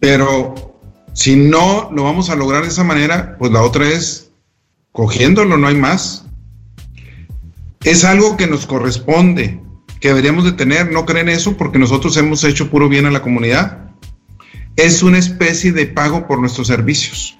[0.00, 0.76] Pero
[1.12, 4.32] si no lo vamos a lograr de esa manera, pues la otra es
[4.90, 6.24] cogiéndolo, no hay más.
[7.84, 9.60] Es algo que nos corresponde,
[10.00, 10.90] que deberíamos de tener.
[10.90, 11.56] ¿No creen eso?
[11.56, 13.92] Porque nosotros hemos hecho puro bien a la comunidad.
[14.74, 17.38] Es una especie de pago por nuestros servicios.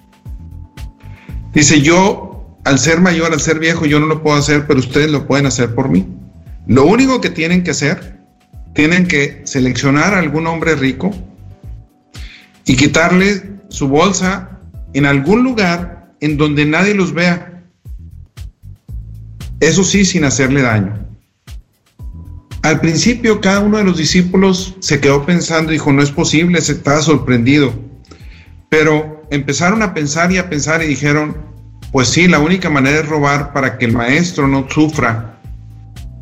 [1.53, 5.11] Dice, yo, al ser mayor, al ser viejo, yo no lo puedo hacer, pero ustedes
[5.11, 6.07] lo pueden hacer por mí.
[6.67, 8.20] Lo único que tienen que hacer,
[8.73, 11.11] tienen que seleccionar a algún hombre rico
[12.65, 14.59] y quitarle su bolsa
[14.93, 17.51] en algún lugar en donde nadie los vea
[19.61, 21.07] eso sí, sin hacerle daño.
[22.63, 26.73] Al principio cada uno de los discípulos se quedó pensando, dijo, no es posible, se
[26.73, 27.71] estaba sorprendido.
[28.69, 31.37] Pero empezaron a pensar y a pensar y dijeron,
[31.91, 35.39] pues sí, la única manera es robar para que el maestro no sufra,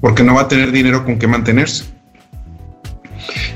[0.02, 1.86] porque no va a tener dinero con qué mantenerse.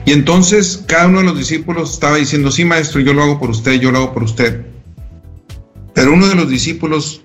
[0.05, 3.49] Y entonces cada uno de los discípulos estaba diciendo, sí, maestro, yo lo hago por
[3.49, 4.65] usted, yo lo hago por usted.
[5.93, 7.21] Pero uno de los discípulos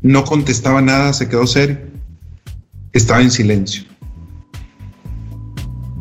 [0.00, 1.78] no contestaba nada, se quedó serio.
[2.92, 3.84] Estaba en silencio.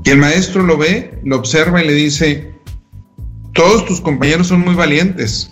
[0.03, 2.51] Y el maestro lo ve, lo observa y le dice,
[3.53, 5.51] todos tus compañeros son muy valientes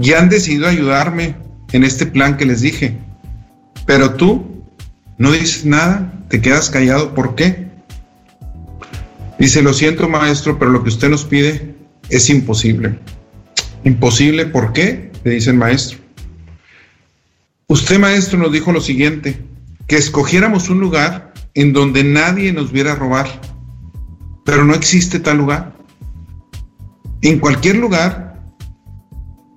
[0.00, 1.36] y han decidido ayudarme
[1.72, 2.98] en este plan que les dije.
[3.86, 4.64] Pero tú
[5.18, 7.14] no dices nada, te quedas callado.
[7.14, 7.65] ¿Por qué?
[9.38, 11.74] Dice, lo siento maestro, pero lo que usted nos pide
[12.08, 12.98] es imposible.
[13.84, 15.12] ¿Imposible por qué?
[15.24, 15.98] Le dice el maestro.
[17.68, 19.44] Usted, maestro, nos dijo lo siguiente,
[19.86, 23.26] que escogiéramos un lugar en donde nadie nos viera robar,
[24.44, 25.76] pero no existe tal lugar.
[27.22, 28.26] En cualquier lugar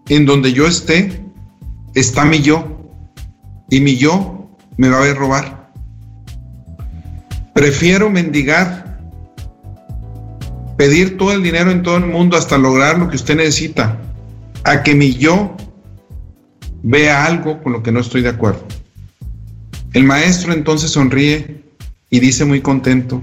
[0.09, 1.23] en donde yo esté,
[1.93, 2.79] está mi yo,
[3.69, 5.71] y mi yo me va a ver robar.
[7.53, 8.88] Prefiero mendigar,
[10.79, 13.99] pedir todo el dinero en todo el mundo hasta lograr lo que usted necesita,
[14.63, 15.57] a que mi yo
[16.83, 18.65] vea algo con lo que no estoy de acuerdo.
[19.91, 21.65] El maestro entonces sonríe
[22.09, 23.21] y dice muy contento,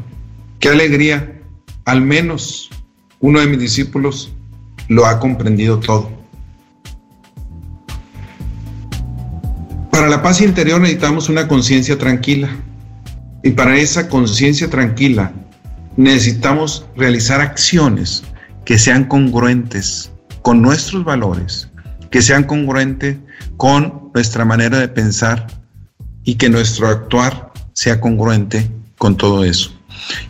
[0.61, 1.41] qué alegría,
[1.87, 2.69] al menos
[3.21, 4.31] uno de mis discípulos
[4.89, 6.11] lo ha comprendido todo.
[9.91, 12.51] Para la paz interior necesitamos una conciencia tranquila
[13.43, 15.33] y para esa conciencia tranquila
[15.97, 18.23] necesitamos realizar acciones
[18.65, 20.11] que sean congruentes
[20.43, 21.71] con nuestros valores,
[22.11, 23.17] que sean congruentes
[23.57, 25.47] con nuestra manera de pensar
[26.25, 29.73] y que nuestro actuar sea congruente con todo eso.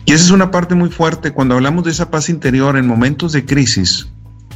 [0.05, 3.33] Y esa es una parte muy fuerte cuando hablamos de esa paz interior en momentos
[3.33, 4.07] de crisis,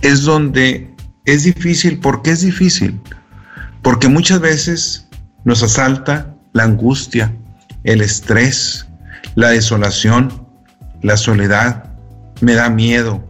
[0.01, 0.93] es donde
[1.25, 1.99] es difícil.
[1.99, 2.99] ¿Por qué es difícil?
[3.81, 5.07] Porque muchas veces
[5.43, 7.33] nos asalta la angustia,
[7.83, 8.87] el estrés,
[9.35, 10.40] la desolación,
[11.01, 11.95] la soledad,
[12.41, 13.23] me da miedo.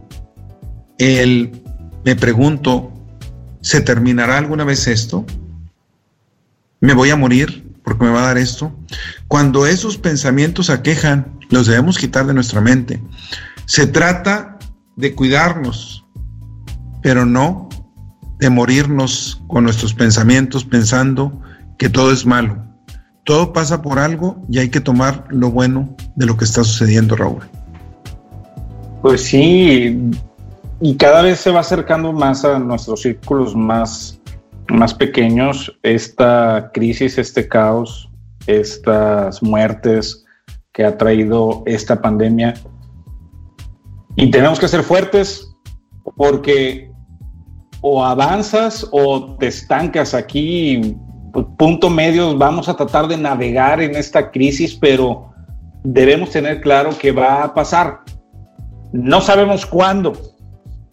[0.98, 1.62] El,
[2.04, 2.92] me pregunto,
[3.62, 5.24] ¿Se terminará alguna vez esto?
[6.80, 8.76] ¿Me voy a morir porque me va a dar esto?
[9.28, 13.00] Cuando esos pensamientos aquejan, los debemos quitar de nuestra mente.
[13.66, 14.58] Se trata
[14.96, 16.04] de cuidarnos,
[17.02, 17.68] pero no
[18.40, 21.40] de morirnos con nuestros pensamientos pensando
[21.78, 22.66] que todo es malo.
[23.24, 27.14] Todo pasa por algo y hay que tomar lo bueno de lo que está sucediendo,
[27.14, 27.42] Raúl.
[29.02, 30.10] Pues sí,
[30.80, 34.20] y cada vez se va acercando más a nuestros círculos más,
[34.68, 38.08] más pequeños esta crisis, este caos,
[38.46, 40.24] estas muertes,
[40.72, 42.54] que ha traído esta pandemia.
[44.16, 45.52] Y tenemos que ser fuertes
[46.16, 46.90] porque
[47.80, 50.96] o avanzas o te estancas aquí.
[51.58, 55.32] Punto medio, vamos a tratar de navegar en esta crisis, pero
[55.82, 58.01] debemos tener claro que va a pasar.
[58.92, 60.12] No sabemos cuándo.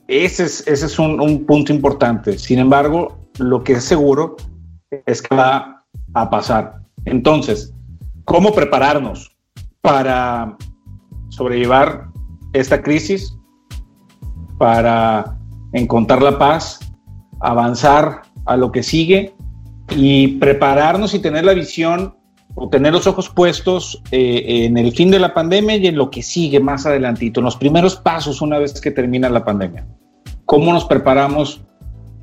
[0.07, 2.37] Ese es, un, un punto importante.
[2.37, 4.37] Sin embargo, lo que es seguro
[5.05, 6.81] es que va a pasar.
[7.05, 7.73] Entonces,
[8.25, 9.35] ¿cómo prepararnos
[9.81, 10.57] para
[11.29, 12.07] sobrellevar
[12.53, 13.35] esta crisis?
[14.57, 15.37] Para
[15.73, 16.79] encontrar la paz,
[17.39, 19.33] avanzar a lo que sigue
[19.95, 22.15] y prepararnos y tener la visión
[22.55, 26.09] o tener los ojos puestos eh, en el fin de la pandemia y en lo
[26.09, 29.87] que sigue más adelantito, en los primeros pasos una vez que termina la pandemia.
[30.45, 31.61] ¿Cómo nos preparamos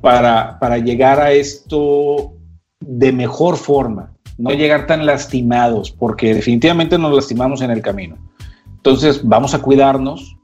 [0.01, 2.33] para, para llegar a esto
[2.79, 4.13] de mejor forma?
[4.37, 8.17] No llegar tan lastimados, porque definitivamente nos lastimamos en el camino.
[8.75, 10.37] Entonces vamos a cuidarnos,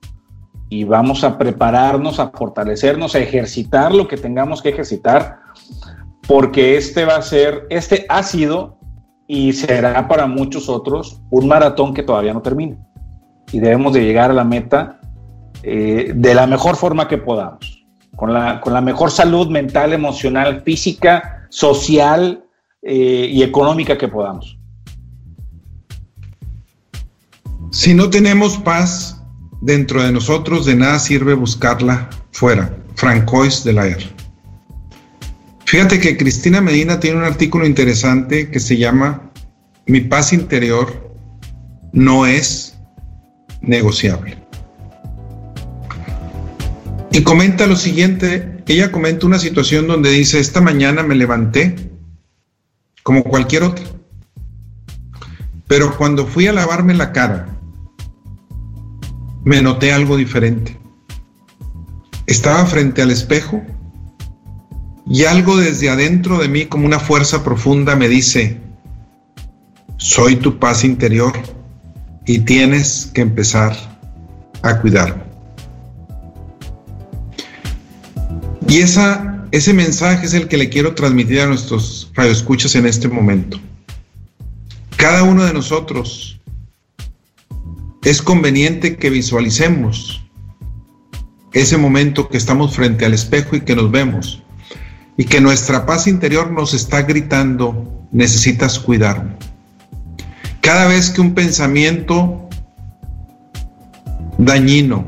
[0.74, 5.38] y vamos a prepararnos, a fortalecernos, a ejercitar lo que tengamos que ejercitar,
[6.28, 8.80] porque este va a ser, este ha sido
[9.34, 12.78] y será para muchos otros un maratón que todavía no termina.
[13.52, 15.00] Y debemos de llegar a la meta
[15.64, 17.84] eh, de la mejor forma que podamos,
[18.16, 22.44] con la, con la mejor salud mental, emocional, física, social
[22.84, 24.60] eh, y económica que podamos.
[27.72, 29.20] Si no tenemos paz,
[29.62, 32.72] dentro de nosotros de nada sirve buscarla fuera.
[32.94, 33.88] Francois de la.
[35.74, 39.32] Fíjate que Cristina Medina tiene un artículo interesante que se llama
[39.88, 41.18] Mi paz interior
[41.92, 42.78] no es
[43.60, 44.38] negociable.
[47.12, 51.90] Y comenta lo siguiente, ella comenta una situación donde dice, esta mañana me levanté
[53.02, 53.86] como cualquier otra,
[55.66, 57.48] pero cuando fui a lavarme la cara,
[59.44, 60.80] me noté algo diferente.
[62.28, 63.66] Estaba frente al espejo
[65.10, 68.60] y algo desde adentro de mí como una fuerza profunda me dice,
[69.98, 71.34] soy tu paz interior
[72.26, 73.76] y tienes que empezar
[74.62, 75.24] a cuidarme.
[78.68, 83.08] Y esa, ese mensaje es el que le quiero transmitir a nuestros radioescuchas en este
[83.08, 83.60] momento.
[84.96, 86.40] Cada uno de nosotros
[88.04, 90.24] es conveniente que visualicemos
[91.52, 94.43] ese momento que estamos frente al espejo y que nos vemos
[95.18, 99.36] y que nuestra paz interior nos está gritando, necesitas cuidarme.
[100.62, 102.50] Cada vez que un pensamiento
[104.38, 105.06] dañino,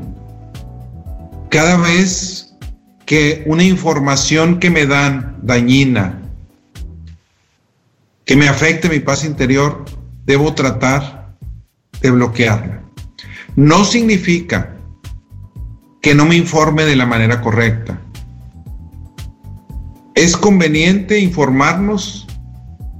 [1.48, 2.54] cada vez
[3.04, 6.20] que una información que me dan dañina,
[8.24, 9.84] que me afecte mi paz interior,
[10.24, 11.36] debo tratar
[12.00, 12.76] de bloquearla
[13.56, 14.76] no significa
[16.02, 17.98] que no me informe de la manera correcta.
[20.16, 22.26] Es conveniente informarnos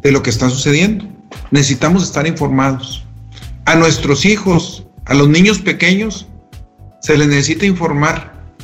[0.02, 1.06] de lo que está sucediendo.
[1.50, 3.06] Necesitamos estar informados.
[3.64, 6.26] A nuestros hijos, a los niños pequeños,
[7.00, 8.54] se les necesita informar,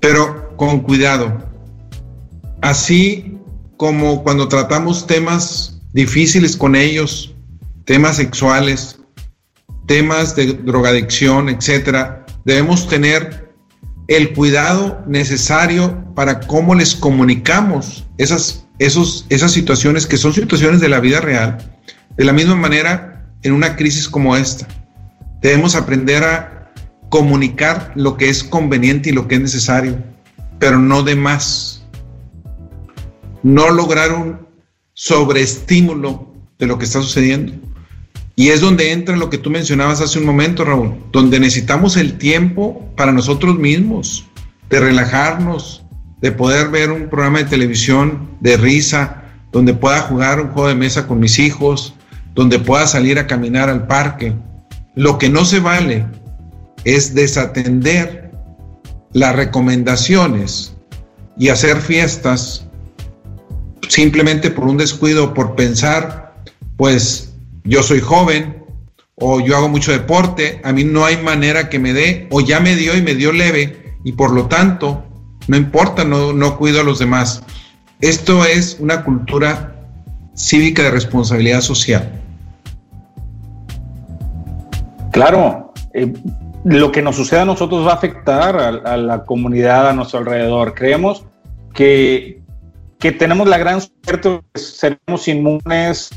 [0.00, 1.48] pero con cuidado.
[2.60, 3.38] Así
[3.76, 7.36] como cuando tratamos temas difíciles con ellos,
[7.84, 8.98] temas sexuales,
[9.86, 13.47] temas de drogadicción, etcétera, debemos tener
[14.08, 20.88] el cuidado necesario para cómo les comunicamos esas, esos, esas situaciones que son situaciones de
[20.88, 21.58] la vida real.
[22.16, 24.66] De la misma manera, en una crisis como esta,
[25.42, 26.72] debemos aprender a
[27.10, 30.02] comunicar lo que es conveniente y lo que es necesario,
[30.58, 31.86] pero no de más.
[33.42, 34.46] No lograr un
[34.94, 37.52] sobreestímulo de lo que está sucediendo.
[38.38, 42.18] Y es donde entra lo que tú mencionabas hace un momento, Raúl, donde necesitamos el
[42.18, 44.28] tiempo para nosotros mismos,
[44.70, 45.82] de relajarnos,
[46.20, 50.76] de poder ver un programa de televisión de risa, donde pueda jugar un juego de
[50.76, 51.94] mesa con mis hijos,
[52.36, 54.32] donde pueda salir a caminar al parque.
[54.94, 56.06] Lo que no se vale
[56.84, 58.30] es desatender
[59.14, 60.76] las recomendaciones
[61.36, 62.68] y hacer fiestas
[63.88, 66.36] simplemente por un descuido, por pensar,
[66.76, 67.27] pues
[67.64, 68.64] yo soy joven
[69.16, 72.60] o yo hago mucho deporte, a mí no hay manera que me dé o ya
[72.60, 75.04] me dio y me dio leve y por lo tanto
[75.48, 77.42] no importa, no, no cuido a los demás.
[78.00, 79.74] Esto es una cultura
[80.36, 82.12] cívica de responsabilidad social.
[85.10, 86.12] Claro, eh,
[86.64, 90.74] lo que nos suceda a nosotros va a afectar a, la comunidad a nuestro alrededor.
[90.74, 91.24] Creemos
[91.74, 92.42] que,
[92.98, 96.10] que tenemos la gran suerte de que seremos inmunes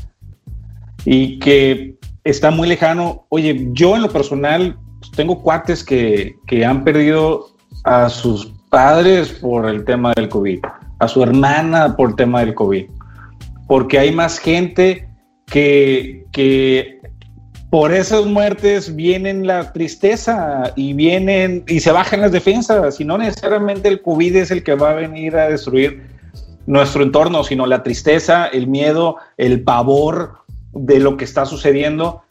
[1.04, 3.26] y que está muy lejano.
[3.28, 7.48] Oye, yo en lo personal pues, tengo cuates que, que han perdido
[7.84, 10.60] a sus padres por el tema del COVID,
[10.98, 12.86] a su hermana por el tema del COVID,
[13.66, 15.08] porque hay más gente
[15.46, 17.00] que, que
[17.70, 23.18] por esas muertes vienen la tristeza y vienen y se bajan las defensas, y no
[23.18, 26.02] necesariamente el COVID es el que va a venir a destruir
[26.66, 30.41] nuestro entorno, sino la tristeza, el miedo, el pavor
[30.72, 32.22] de lo que está sucediendo.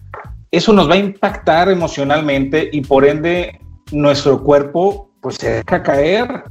[0.52, 3.60] Eso nos va a impactar emocionalmente y por ende
[3.92, 6.44] nuestro cuerpo pues se deja caer,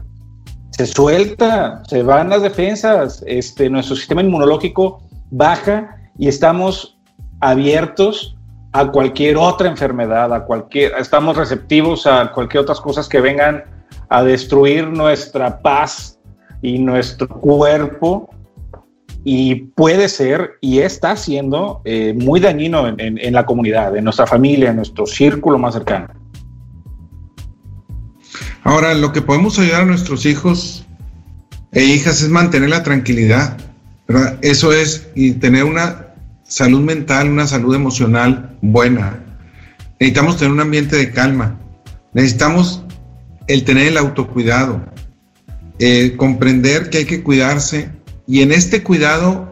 [0.70, 6.98] se suelta, se van las defensas, este, nuestro sistema inmunológico baja y estamos
[7.40, 8.36] abiertos
[8.72, 13.64] a cualquier otra enfermedad, a cualquier, estamos receptivos a cualquier otras cosas que vengan
[14.08, 16.18] a destruir nuestra paz
[16.62, 18.30] y nuestro cuerpo
[19.24, 24.70] y puede ser y está siendo eh, muy dañino en, la comunidad, en nuestra familia,
[24.70, 26.08] en nuestro círculo más cercano.
[28.62, 30.86] Ahora, lo que podemos ayudar a nuestros hijos
[31.72, 33.56] e hijas es mantener la tranquilidad.
[34.42, 36.06] Eso es, y tener una
[36.44, 39.18] salud mental, una salud emocional buena.
[40.00, 41.58] Necesitamos tener un ambiente de calma.
[42.12, 42.82] Necesitamos
[43.46, 44.80] el tener el autocuidado,
[45.78, 47.90] eh, comprender que hay que cuidarse.
[48.30, 49.50] Y en este cuidado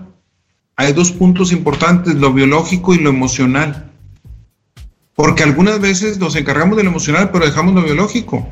[0.76, 3.90] hay dos puntos importantes, lo biológico y lo emocional.
[5.16, 8.48] Porque algunas veces nos encargamos de lo emocional, pero dejamos lo biológico.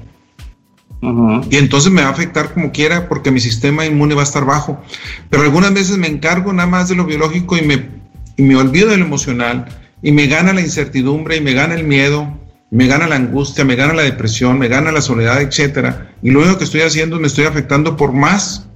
[1.49, 4.45] Y entonces me va a afectar como quiera porque mi sistema inmune va a estar
[4.45, 4.83] bajo.
[5.31, 7.89] Pero algunas veces me encargo nada más de lo biológico y me,
[8.37, 9.67] y me olvido de lo emocional
[10.03, 12.37] y me gana la incertidumbre y me gana el miedo,
[12.73, 16.17] me gana la angustia, me gana la depresión, me gana la soledad, etcétera.
[16.21, 18.67] Y lo único que estoy haciendo es me estoy afectando por más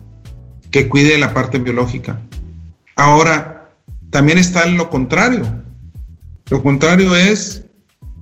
[0.71, 2.21] que cuide la parte biológica.
[2.97, 3.71] Ahora,
[4.11, 5.45] también está lo contrario.
[6.51, 7.65] Lo contrario es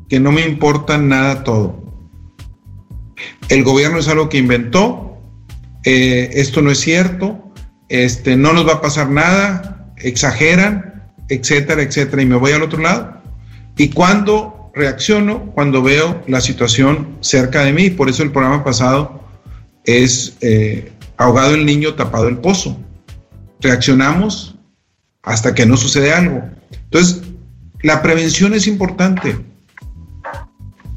[0.09, 1.89] que no me importa nada todo
[3.49, 5.19] el gobierno es algo que inventó,
[5.85, 7.53] eh, esto no es cierto,
[7.89, 12.81] este, no nos va a pasar nada, exageran, etcétera, etcétera, y me voy al otro
[12.81, 13.23] lado.
[13.77, 19.25] Y cuando reacciono, cuando veo la situación cerca de mí, por eso el programa pasado
[19.85, 22.77] es eh, ahogado el niño, tapado el pozo.
[23.61, 24.57] Reaccionamos
[25.23, 26.43] hasta que no sucede algo.
[26.85, 27.23] Entonces,
[27.83, 29.37] la prevención es importante.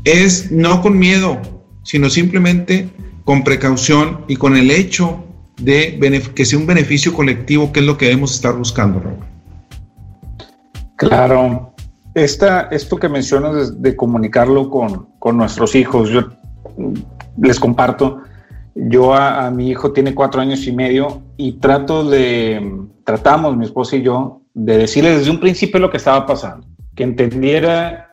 [0.04, 1.40] Es no con miedo,
[1.84, 2.90] sino simplemente
[3.26, 5.24] con precaución y con el hecho
[5.58, 6.00] de
[6.34, 9.18] que sea un beneficio colectivo, que es lo que debemos estar buscando, Raúl.
[10.96, 11.74] Claro,
[12.14, 16.30] Esta, esto que mencionas de, comunicarlo con, con, nuestros hijos, yo
[17.42, 18.22] les comparto,
[18.76, 24.42] yo a, mi hijo tiene cuatro años y medio y tratamos mi esposa y yo,
[24.54, 28.12] de decirle desde un principio lo que estaba pasando, que entendiera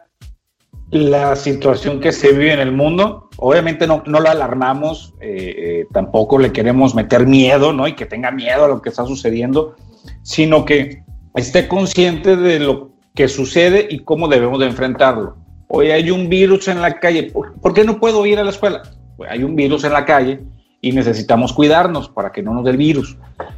[0.90, 3.28] la situación que se vive en el mundo.
[3.36, 7.86] Obviamente no, no alarmamos, eh, eh, tampoco le queremos meter miedo, ¿no?
[7.86, 9.76] Y que tenga miedo a lo que está sucediendo,
[10.22, 11.02] sino que
[11.34, 15.36] esté consciente de lo que sucede y cómo debemos de enfrentarlo.
[15.68, 18.82] Hoy hay un virus en la calle, ¿por, qué no puedo ir a la escuela?
[19.28, 20.40] Hay un virus en la calle
[20.80, 23.16] y necesitamos cuidarnos para que no nos dé el virus.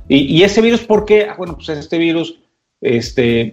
[0.08, 1.26] Y, y ese virus, ¿por qué?
[1.28, 2.38] Ah, bueno, pues este virus
[2.80, 3.52] este,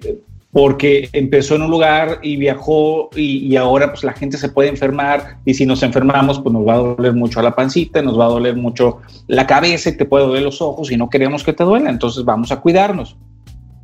[0.52, 5.38] porque empezó en un lugar y viajó y, ahora pues la gente se puede enfermar
[5.46, 8.30] y si nos enfermamos pues nos va a doler mucho la pancita, nos va a
[8.30, 11.64] doler mucho la cabeza y te puede doler los ojos y no queremos que te
[11.64, 13.18] duela, entonces vamos a cuidarnos.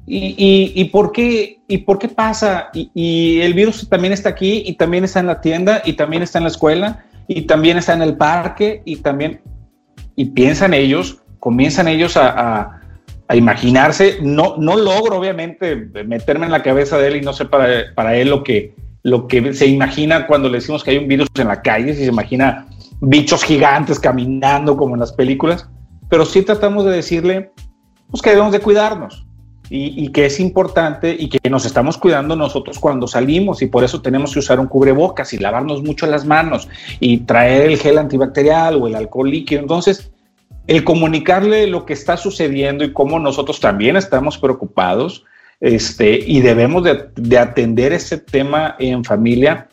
[0.05, 2.69] ¿Y, y, por, qué, y por qué pasa?
[2.73, 6.23] Y, y, el virus también está aquí y también está en la tienda y también
[6.23, 9.41] está en la escuela y también está en el parque y también,
[10.15, 12.81] y piensan ellos, comienzan ellos a
[13.27, 14.17] a imaginarse.
[14.21, 18.15] No, no logro, obviamente, meterme en la cabeza de él y no sé para, para
[18.15, 21.47] él lo que, lo que se imagina cuando le decimos que hay un virus en
[21.47, 22.67] la calle, si se imagina
[23.01, 25.69] bichos gigantes caminando como en las películas,
[26.09, 27.51] pero sí tratamos de decirle
[28.09, 29.25] pues, que debemos de cuidarnos
[29.75, 34.03] y, que es importante y que nos estamos cuidando nosotros cuando salimos y por eso
[34.03, 36.69] tenemos que usar un cubrebocas y lavarnos mucho las manos
[36.99, 39.61] y traer el gel antibacterial o el alcohol líquido.
[39.61, 40.11] Entonces,
[40.67, 45.25] el comunicarle lo que está sucediendo y cómo nosotros también estamos preocupados
[45.59, 49.69] este, y debemos de, atender ese tema en familia,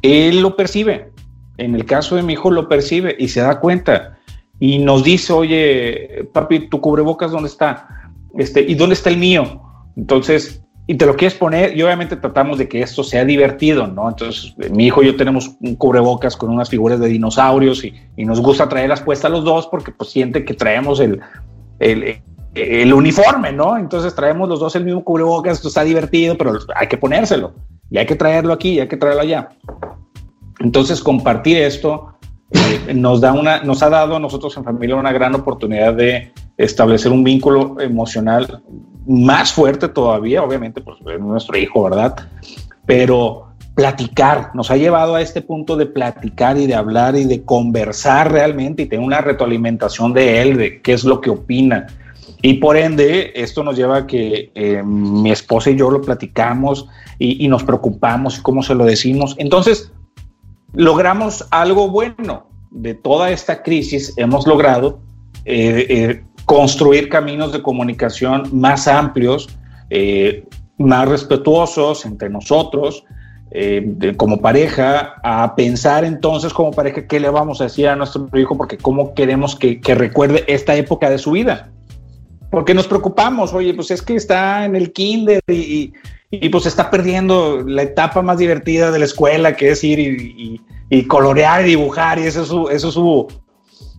[0.00, 1.10] él lo percibe.
[1.58, 4.18] En el caso de mi hijo lo percibe y se da cuenta
[4.58, 8.01] y nos dice, oye, papi, tu cubrebocas, ¿dónde está?
[8.36, 9.62] Este, ¿Y dónde está el mío?
[9.96, 14.08] Entonces, y te lo quieres poner y obviamente tratamos de que esto sea divertido, ¿no?
[14.08, 18.24] Entonces, mi hijo y yo tenemos un cubrebocas con unas figuras de dinosaurios y, y
[18.24, 21.20] nos gusta traerlas puestas los dos porque pues siente que traemos el,
[21.78, 22.20] el,
[22.54, 23.78] el, uniforme, ¿no?
[23.78, 27.54] Entonces traemos los dos el mismo cubrebocas, esto está divertido, pero hay que ponérselo.
[27.90, 29.50] y hay que traerlo aquí, y hay que traerlo allá.
[30.60, 32.14] Entonces, compartir esto
[32.50, 36.32] eh, nos, da una, nos ha dado a nosotros en familia una gran oportunidad de
[36.64, 38.62] establecer un vínculo emocional
[39.06, 42.16] más fuerte todavía, obviamente, pues es nuestro hijo, ¿verdad?
[42.86, 47.42] Pero platicar, nos ha llevado a este punto de platicar y de hablar y de
[47.42, 51.86] conversar realmente y tener una retroalimentación de él, de qué es lo que opina.
[52.42, 56.88] Y por ende, esto nos lleva a que eh, mi esposa y yo lo platicamos
[57.18, 59.36] y, nos preocupamos y cómo se lo decimos.
[59.38, 59.92] Entonces,
[60.72, 62.46] logramos algo bueno.
[62.70, 64.98] De toda esta crisis hemos logrado
[65.44, 69.48] eh, eh, construir caminos de comunicación más amplios,
[70.78, 73.04] más respetuosos entre nosotros,
[73.54, 78.26] eh, como pareja, a pensar entonces como pareja qué le vamos a decir a nuestro
[78.34, 81.70] hijo, porque cómo queremos que, recuerde esta época de su vida.
[82.50, 85.92] Porque nos preocupamos, oye, pues es que está en el kinder y,
[86.50, 91.66] pues está perdiendo la etapa más divertida de la escuela, que es ir y, colorear
[91.66, 93.28] y dibujar, y eso es su, eso es su,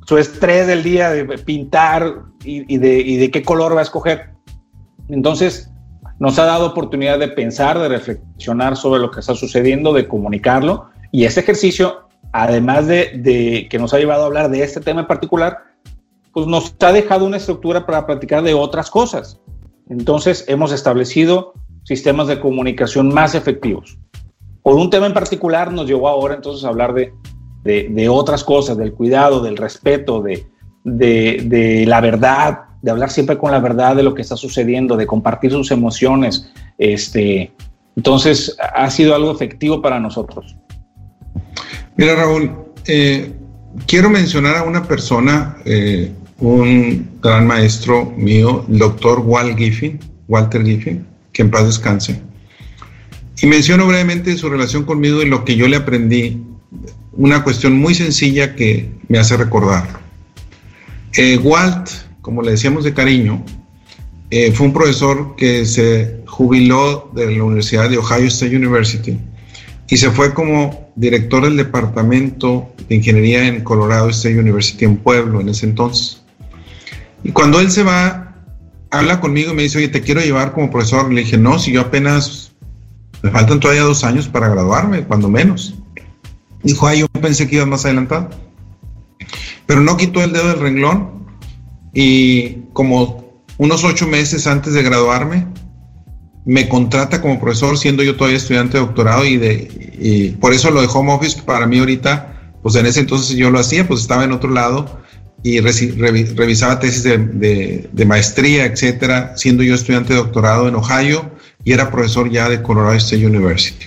[0.05, 4.31] su estrés del día de pintar y, de, y de qué color va a escoger.
[5.09, 5.71] Entonces,
[6.19, 10.89] nos ha dado oportunidad de pensar, de reflexionar sobre lo que está sucediendo, de comunicarlo.
[11.11, 15.07] Y ese ejercicio, además de, que nos ha llevado a hablar de este tema en
[15.07, 15.59] particular,
[16.31, 19.39] pues nos ha dejado una estructura para platicar de otras cosas.
[19.89, 23.97] Entonces hemos establecido sistemas de comunicación más efectivos.
[24.61, 27.13] Por un tema en particular nos llevó ahora entonces a hablar de,
[27.63, 30.45] de, otras cosas, del cuidado, del respeto, de,
[30.83, 35.07] de, la verdad, de hablar siempre con la verdad de lo que está sucediendo, de
[35.07, 36.51] compartir sus emociones.
[36.77, 37.51] Este,
[37.95, 40.55] entonces, ha sido algo efectivo para nosotros.
[41.95, 42.51] Mira, Raúl,
[42.87, 43.31] eh,
[43.87, 50.63] quiero mencionar a una persona, eh, un gran maestro mío, el doctor Walt Giffin, Walter
[50.63, 52.21] Giffin, que en paz descanse.
[53.41, 56.41] Y menciono brevemente su relación conmigo y lo que yo le aprendí,
[57.13, 60.01] una cuestión muy sencilla que me hace recordar.
[61.15, 61.89] Eh, Walt
[62.23, 63.43] como le decíamos de cariño,
[64.31, 69.19] eh, fue un profesor que se jubiló de la Universidad de Ohio State University
[69.89, 75.41] y se fue como director del departamento de ingeniería en Colorado State University en Pueblo
[75.41, 76.23] en ese entonces.
[77.25, 78.37] Y cuando él se va,
[78.89, 81.11] habla conmigo y me dice, oye, te quiero llevar como profesor.
[81.11, 82.53] Le dije, no, si yo apenas,
[83.21, 85.75] me faltan todavía dos años para graduarme, cuando menos.
[86.63, 88.29] Dijo, ay, yo pensé que ibas más adelantado.
[89.65, 91.25] Pero no quitó el dedo del renglón
[91.93, 95.45] y como unos ocho meses antes de graduarme,
[96.45, 100.81] me contrata como profesor, siendo yo todavía estudiante de doctorado y, de, por eso lo
[100.81, 104.23] de home office para mí ahorita, pues en ese entonces yo lo hacía, pues estaba
[104.23, 105.01] en otro lado
[105.43, 111.31] y revisaba tesis de, de, maestría, etcétera, siendo yo estudiante de doctorado en Ohio
[111.63, 113.85] y era profesor ya de Colorado State University.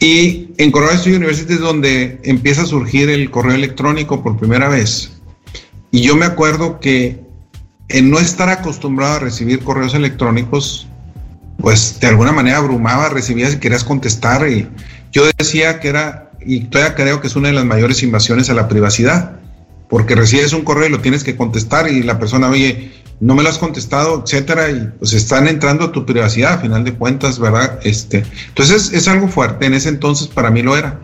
[0.00, 4.68] Y en Colorado State University es donde empieza a surgir el correo electrónico por primera
[4.68, 5.12] vez.
[5.90, 7.20] Y yo me acuerdo que
[7.88, 10.86] en no estar acostumbrado a recibir correos electrónicos,
[11.58, 14.68] pues de alguna manera abrumaba, recibías y querías contestar y
[15.12, 18.54] yo decía que era, y todavía creo que es una de las mayores invasiones a
[18.54, 19.40] la privacidad,
[19.88, 23.42] porque recibes un correo y lo tienes que contestar y la persona, oye, no me
[23.42, 27.38] lo has contestado, etcétera, y pues están entrando a tu privacidad, a final de cuentas,
[27.38, 27.78] ¿verdad?
[27.84, 31.00] Este, entonces es algo fuerte, en ese entonces para mí lo era.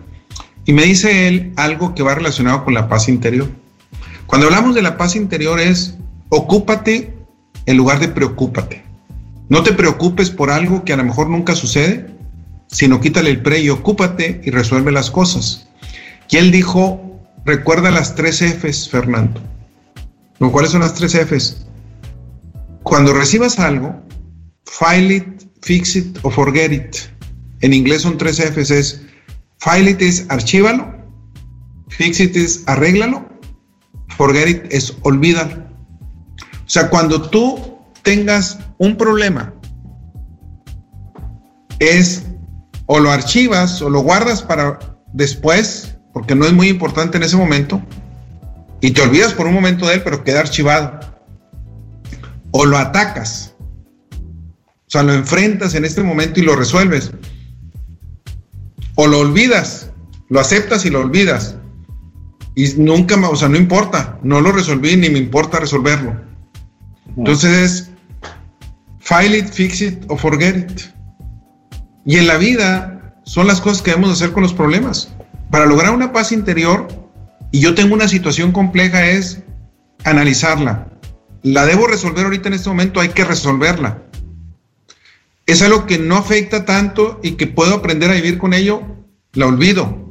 [0.64, 3.48] Y me dice él algo que va relacionado con la paz interior.
[4.26, 5.96] Cuando hablamos de la paz interior es
[6.30, 7.14] ocúpate
[7.66, 8.82] en lugar de preocúpate.
[9.48, 12.10] No te preocupes por algo que a lo mejor nunca sucede,
[12.66, 15.68] sino quítale el pre y ocúpate y resuelve las cosas.
[16.28, 17.00] Y él dijo,
[17.44, 19.40] recuerda las tres Fs, Fernando.
[20.38, 21.66] ¿Cuáles son las tres Fs?
[22.86, 24.00] Cuando recibas algo,
[24.64, 26.96] file it, fix it o forget it.
[27.60, 29.02] En inglés son tres Fs, es
[29.58, 30.94] file it es archívalo,
[31.88, 33.26] fix it es arréglalo
[34.16, 35.68] Forget it es olvidar.
[36.38, 39.52] O sea, cuando tú tengas un problema,
[41.80, 42.22] es
[42.86, 44.78] o lo archivas o lo guardas para
[45.12, 47.82] después, porque no es muy importante en ese momento,
[48.80, 51.00] y te olvidas por un momento de él, pero queda archivado.
[52.58, 53.54] O lo atacas.
[54.10, 57.12] O sea, lo enfrentas en este momento y lo resuelves.
[58.94, 59.90] O lo olvidas,
[60.30, 61.56] lo aceptas y lo olvidas.
[62.54, 66.18] Y nunca, o sea, no importa, no lo resolví ni me importa resolverlo.
[67.14, 67.90] Entonces
[69.00, 70.80] file it, fix it o forget it.
[72.06, 75.12] Y en la vida son las cosas que debemos hacer con los problemas.
[75.50, 76.88] Para lograr una paz interior,
[77.52, 79.42] y yo tengo una situación compleja, es
[80.04, 80.88] analizarla.
[81.42, 84.02] La debo resolver ahorita en este momento, hay que resolverla.
[85.46, 88.82] es algo que no afecta tanto y que puedo aprender a vivir con ello,
[89.32, 90.06] la olvido.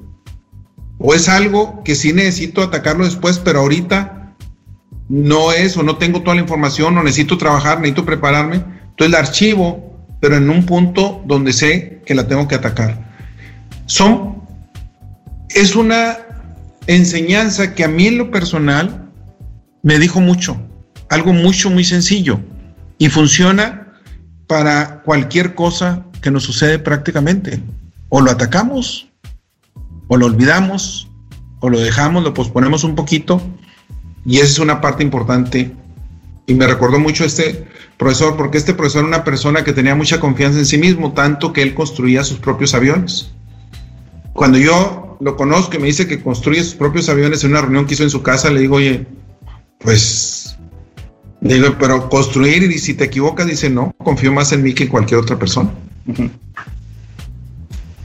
[0.98, 4.36] O es algo que sí necesito atacarlo después, pero ahorita
[5.10, 8.64] no es o no tengo toda la información o necesito trabajar, necesito prepararme.
[8.90, 13.14] Entonces la archivo, pero en un punto donde sé que la tengo que atacar.
[13.86, 14.42] Son,
[15.50, 16.18] es una
[16.88, 19.12] enseñanza que a mí en lo personal
[19.84, 20.60] me dijo mucho,
[21.10, 22.40] algo mucho, muy sencillo
[22.98, 23.94] y funciona
[24.48, 27.62] para cualquier cosa que nos sucede prácticamente.
[28.10, 29.08] O lo atacamos,
[30.08, 31.10] o lo olvidamos,
[31.60, 33.42] o lo dejamos, lo posponemos un poquito.
[34.26, 35.72] Y esa es una parte importante.
[36.48, 40.20] Y me recordó mucho este profesor, porque este profesor era una persona que tenía mucha
[40.20, 43.32] confianza en sí mismo, tanto que él construía sus propios aviones.
[44.34, 47.86] Cuando yo lo conozco y me dice que construye sus propios aviones en una reunión
[47.86, 49.08] que hizo en su casa, le digo, oye,
[49.80, 50.45] pues
[51.46, 54.90] Digo, pero construir y si te equivocas, dice no, confío más en mí que en
[54.90, 55.70] cualquier otra persona.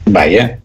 [0.05, 0.59] Vaya.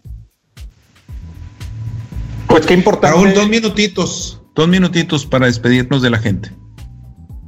[2.47, 3.17] Pues qué importante.
[3.17, 6.51] Raúl, dos minutitos, dos minutitos para despedirnos de la gente.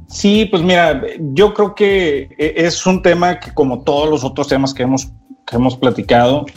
[0.07, 4.73] Sí, pues mira, yo creo que es un tema que como todos los otros temas
[4.73, 5.11] que hemos,
[5.45, 6.47] que hemos platicado,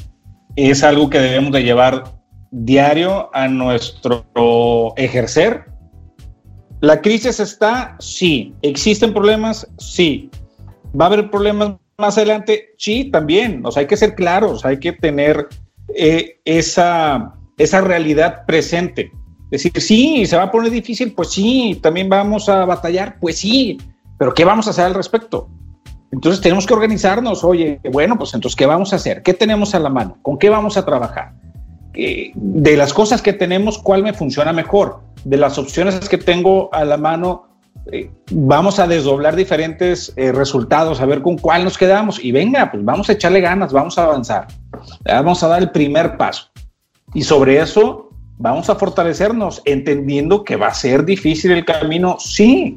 [0.57, 2.05] es algo que debemos de llevar
[2.51, 5.72] diario a nuestro ejercer
[6.83, 7.95] ¿La crisis está?
[8.01, 8.57] Sí.
[8.61, 9.69] ¿Existen problemas?
[9.79, 10.29] Sí.
[11.01, 12.71] ¿Va a haber problemas más adelante?
[12.77, 13.65] Sí, también.
[13.65, 15.47] O sea, hay que ser claros, hay que tener
[15.95, 19.13] eh, esa, esa realidad presente.
[19.53, 23.79] Decir, sí, se va a poner difícil, pues sí, también vamos a batallar, pues sí,
[24.19, 25.49] pero ¿qué vamos a hacer al respecto?
[26.11, 29.23] Entonces tenemos que organizarnos, oye, bueno, pues entonces, ¿qué vamos a hacer?
[29.23, 30.19] ¿Qué tenemos a la mano?
[30.23, 31.35] ¿Con qué vamos a trabajar?
[31.95, 35.01] De las cosas que tenemos, ¿cuál me funciona mejor?
[35.25, 37.49] De las opciones que tengo a la mano,
[37.91, 42.23] eh, vamos a desdoblar diferentes eh, resultados, a ver con cuál nos quedamos.
[42.23, 44.47] Y venga, pues vamos a echarle ganas, vamos a avanzar.
[45.05, 46.51] Vamos a dar el primer paso.
[47.15, 52.75] Y sobre eso vamos a fortalecernos, entendiendo que va a ser difícil el camino, sí,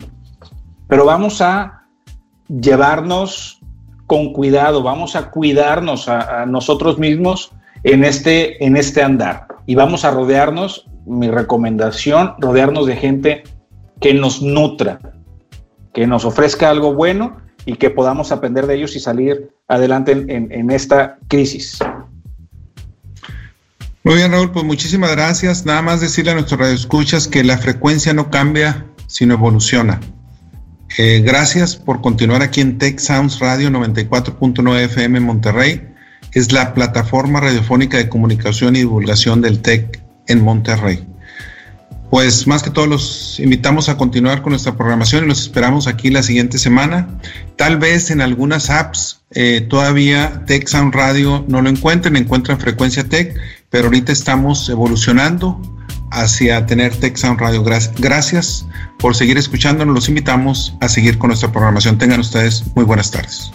[0.87, 1.87] pero vamos a
[2.47, 3.59] llevarnos
[4.05, 7.51] con cuidado, vamos a cuidarnos a nosotros mismos
[7.85, 9.47] en este, en este andar.
[9.67, 13.43] Y vamos a rodearnos, mi recomendación, rodearnos de gente
[14.01, 14.99] que nos nutra,
[15.93, 20.71] que nos ofrezca algo bueno y que podamos aprender de ellos y salir adelante en,
[20.71, 21.79] esta crisis.
[24.03, 25.65] Muy bien, Raúl, pues muchísimas gracias.
[25.65, 29.99] Nada más decirle a nuestros radioescuchas que la frecuencia no cambia, sino evoluciona.
[30.97, 35.94] Eh, gracias por continuar aquí en Tech Sounds Radio 94.9 FM en Monterrey
[36.35, 41.07] es la plataforma radiofónica de comunicación y divulgación del TEC en Monterrey.
[42.11, 46.11] Pues más que todo los invitamos a continuar con nuestra programación y los esperamos aquí
[46.11, 47.07] la siguiente semana.
[47.55, 53.03] Tal vez en algunas apps eh, todavía Tech Sound Radio no lo encuentren, encuentran frecuencia
[53.05, 53.35] Tech,
[53.69, 55.59] pero ahorita estamos evolucionando
[56.11, 57.63] hacia tener Tech Sound Radio.
[57.63, 58.65] Gracias
[58.99, 61.97] por seguir escuchándonos, los invitamos a seguir con nuestra programación.
[61.97, 63.51] Tengan ustedes muy buenas tardes.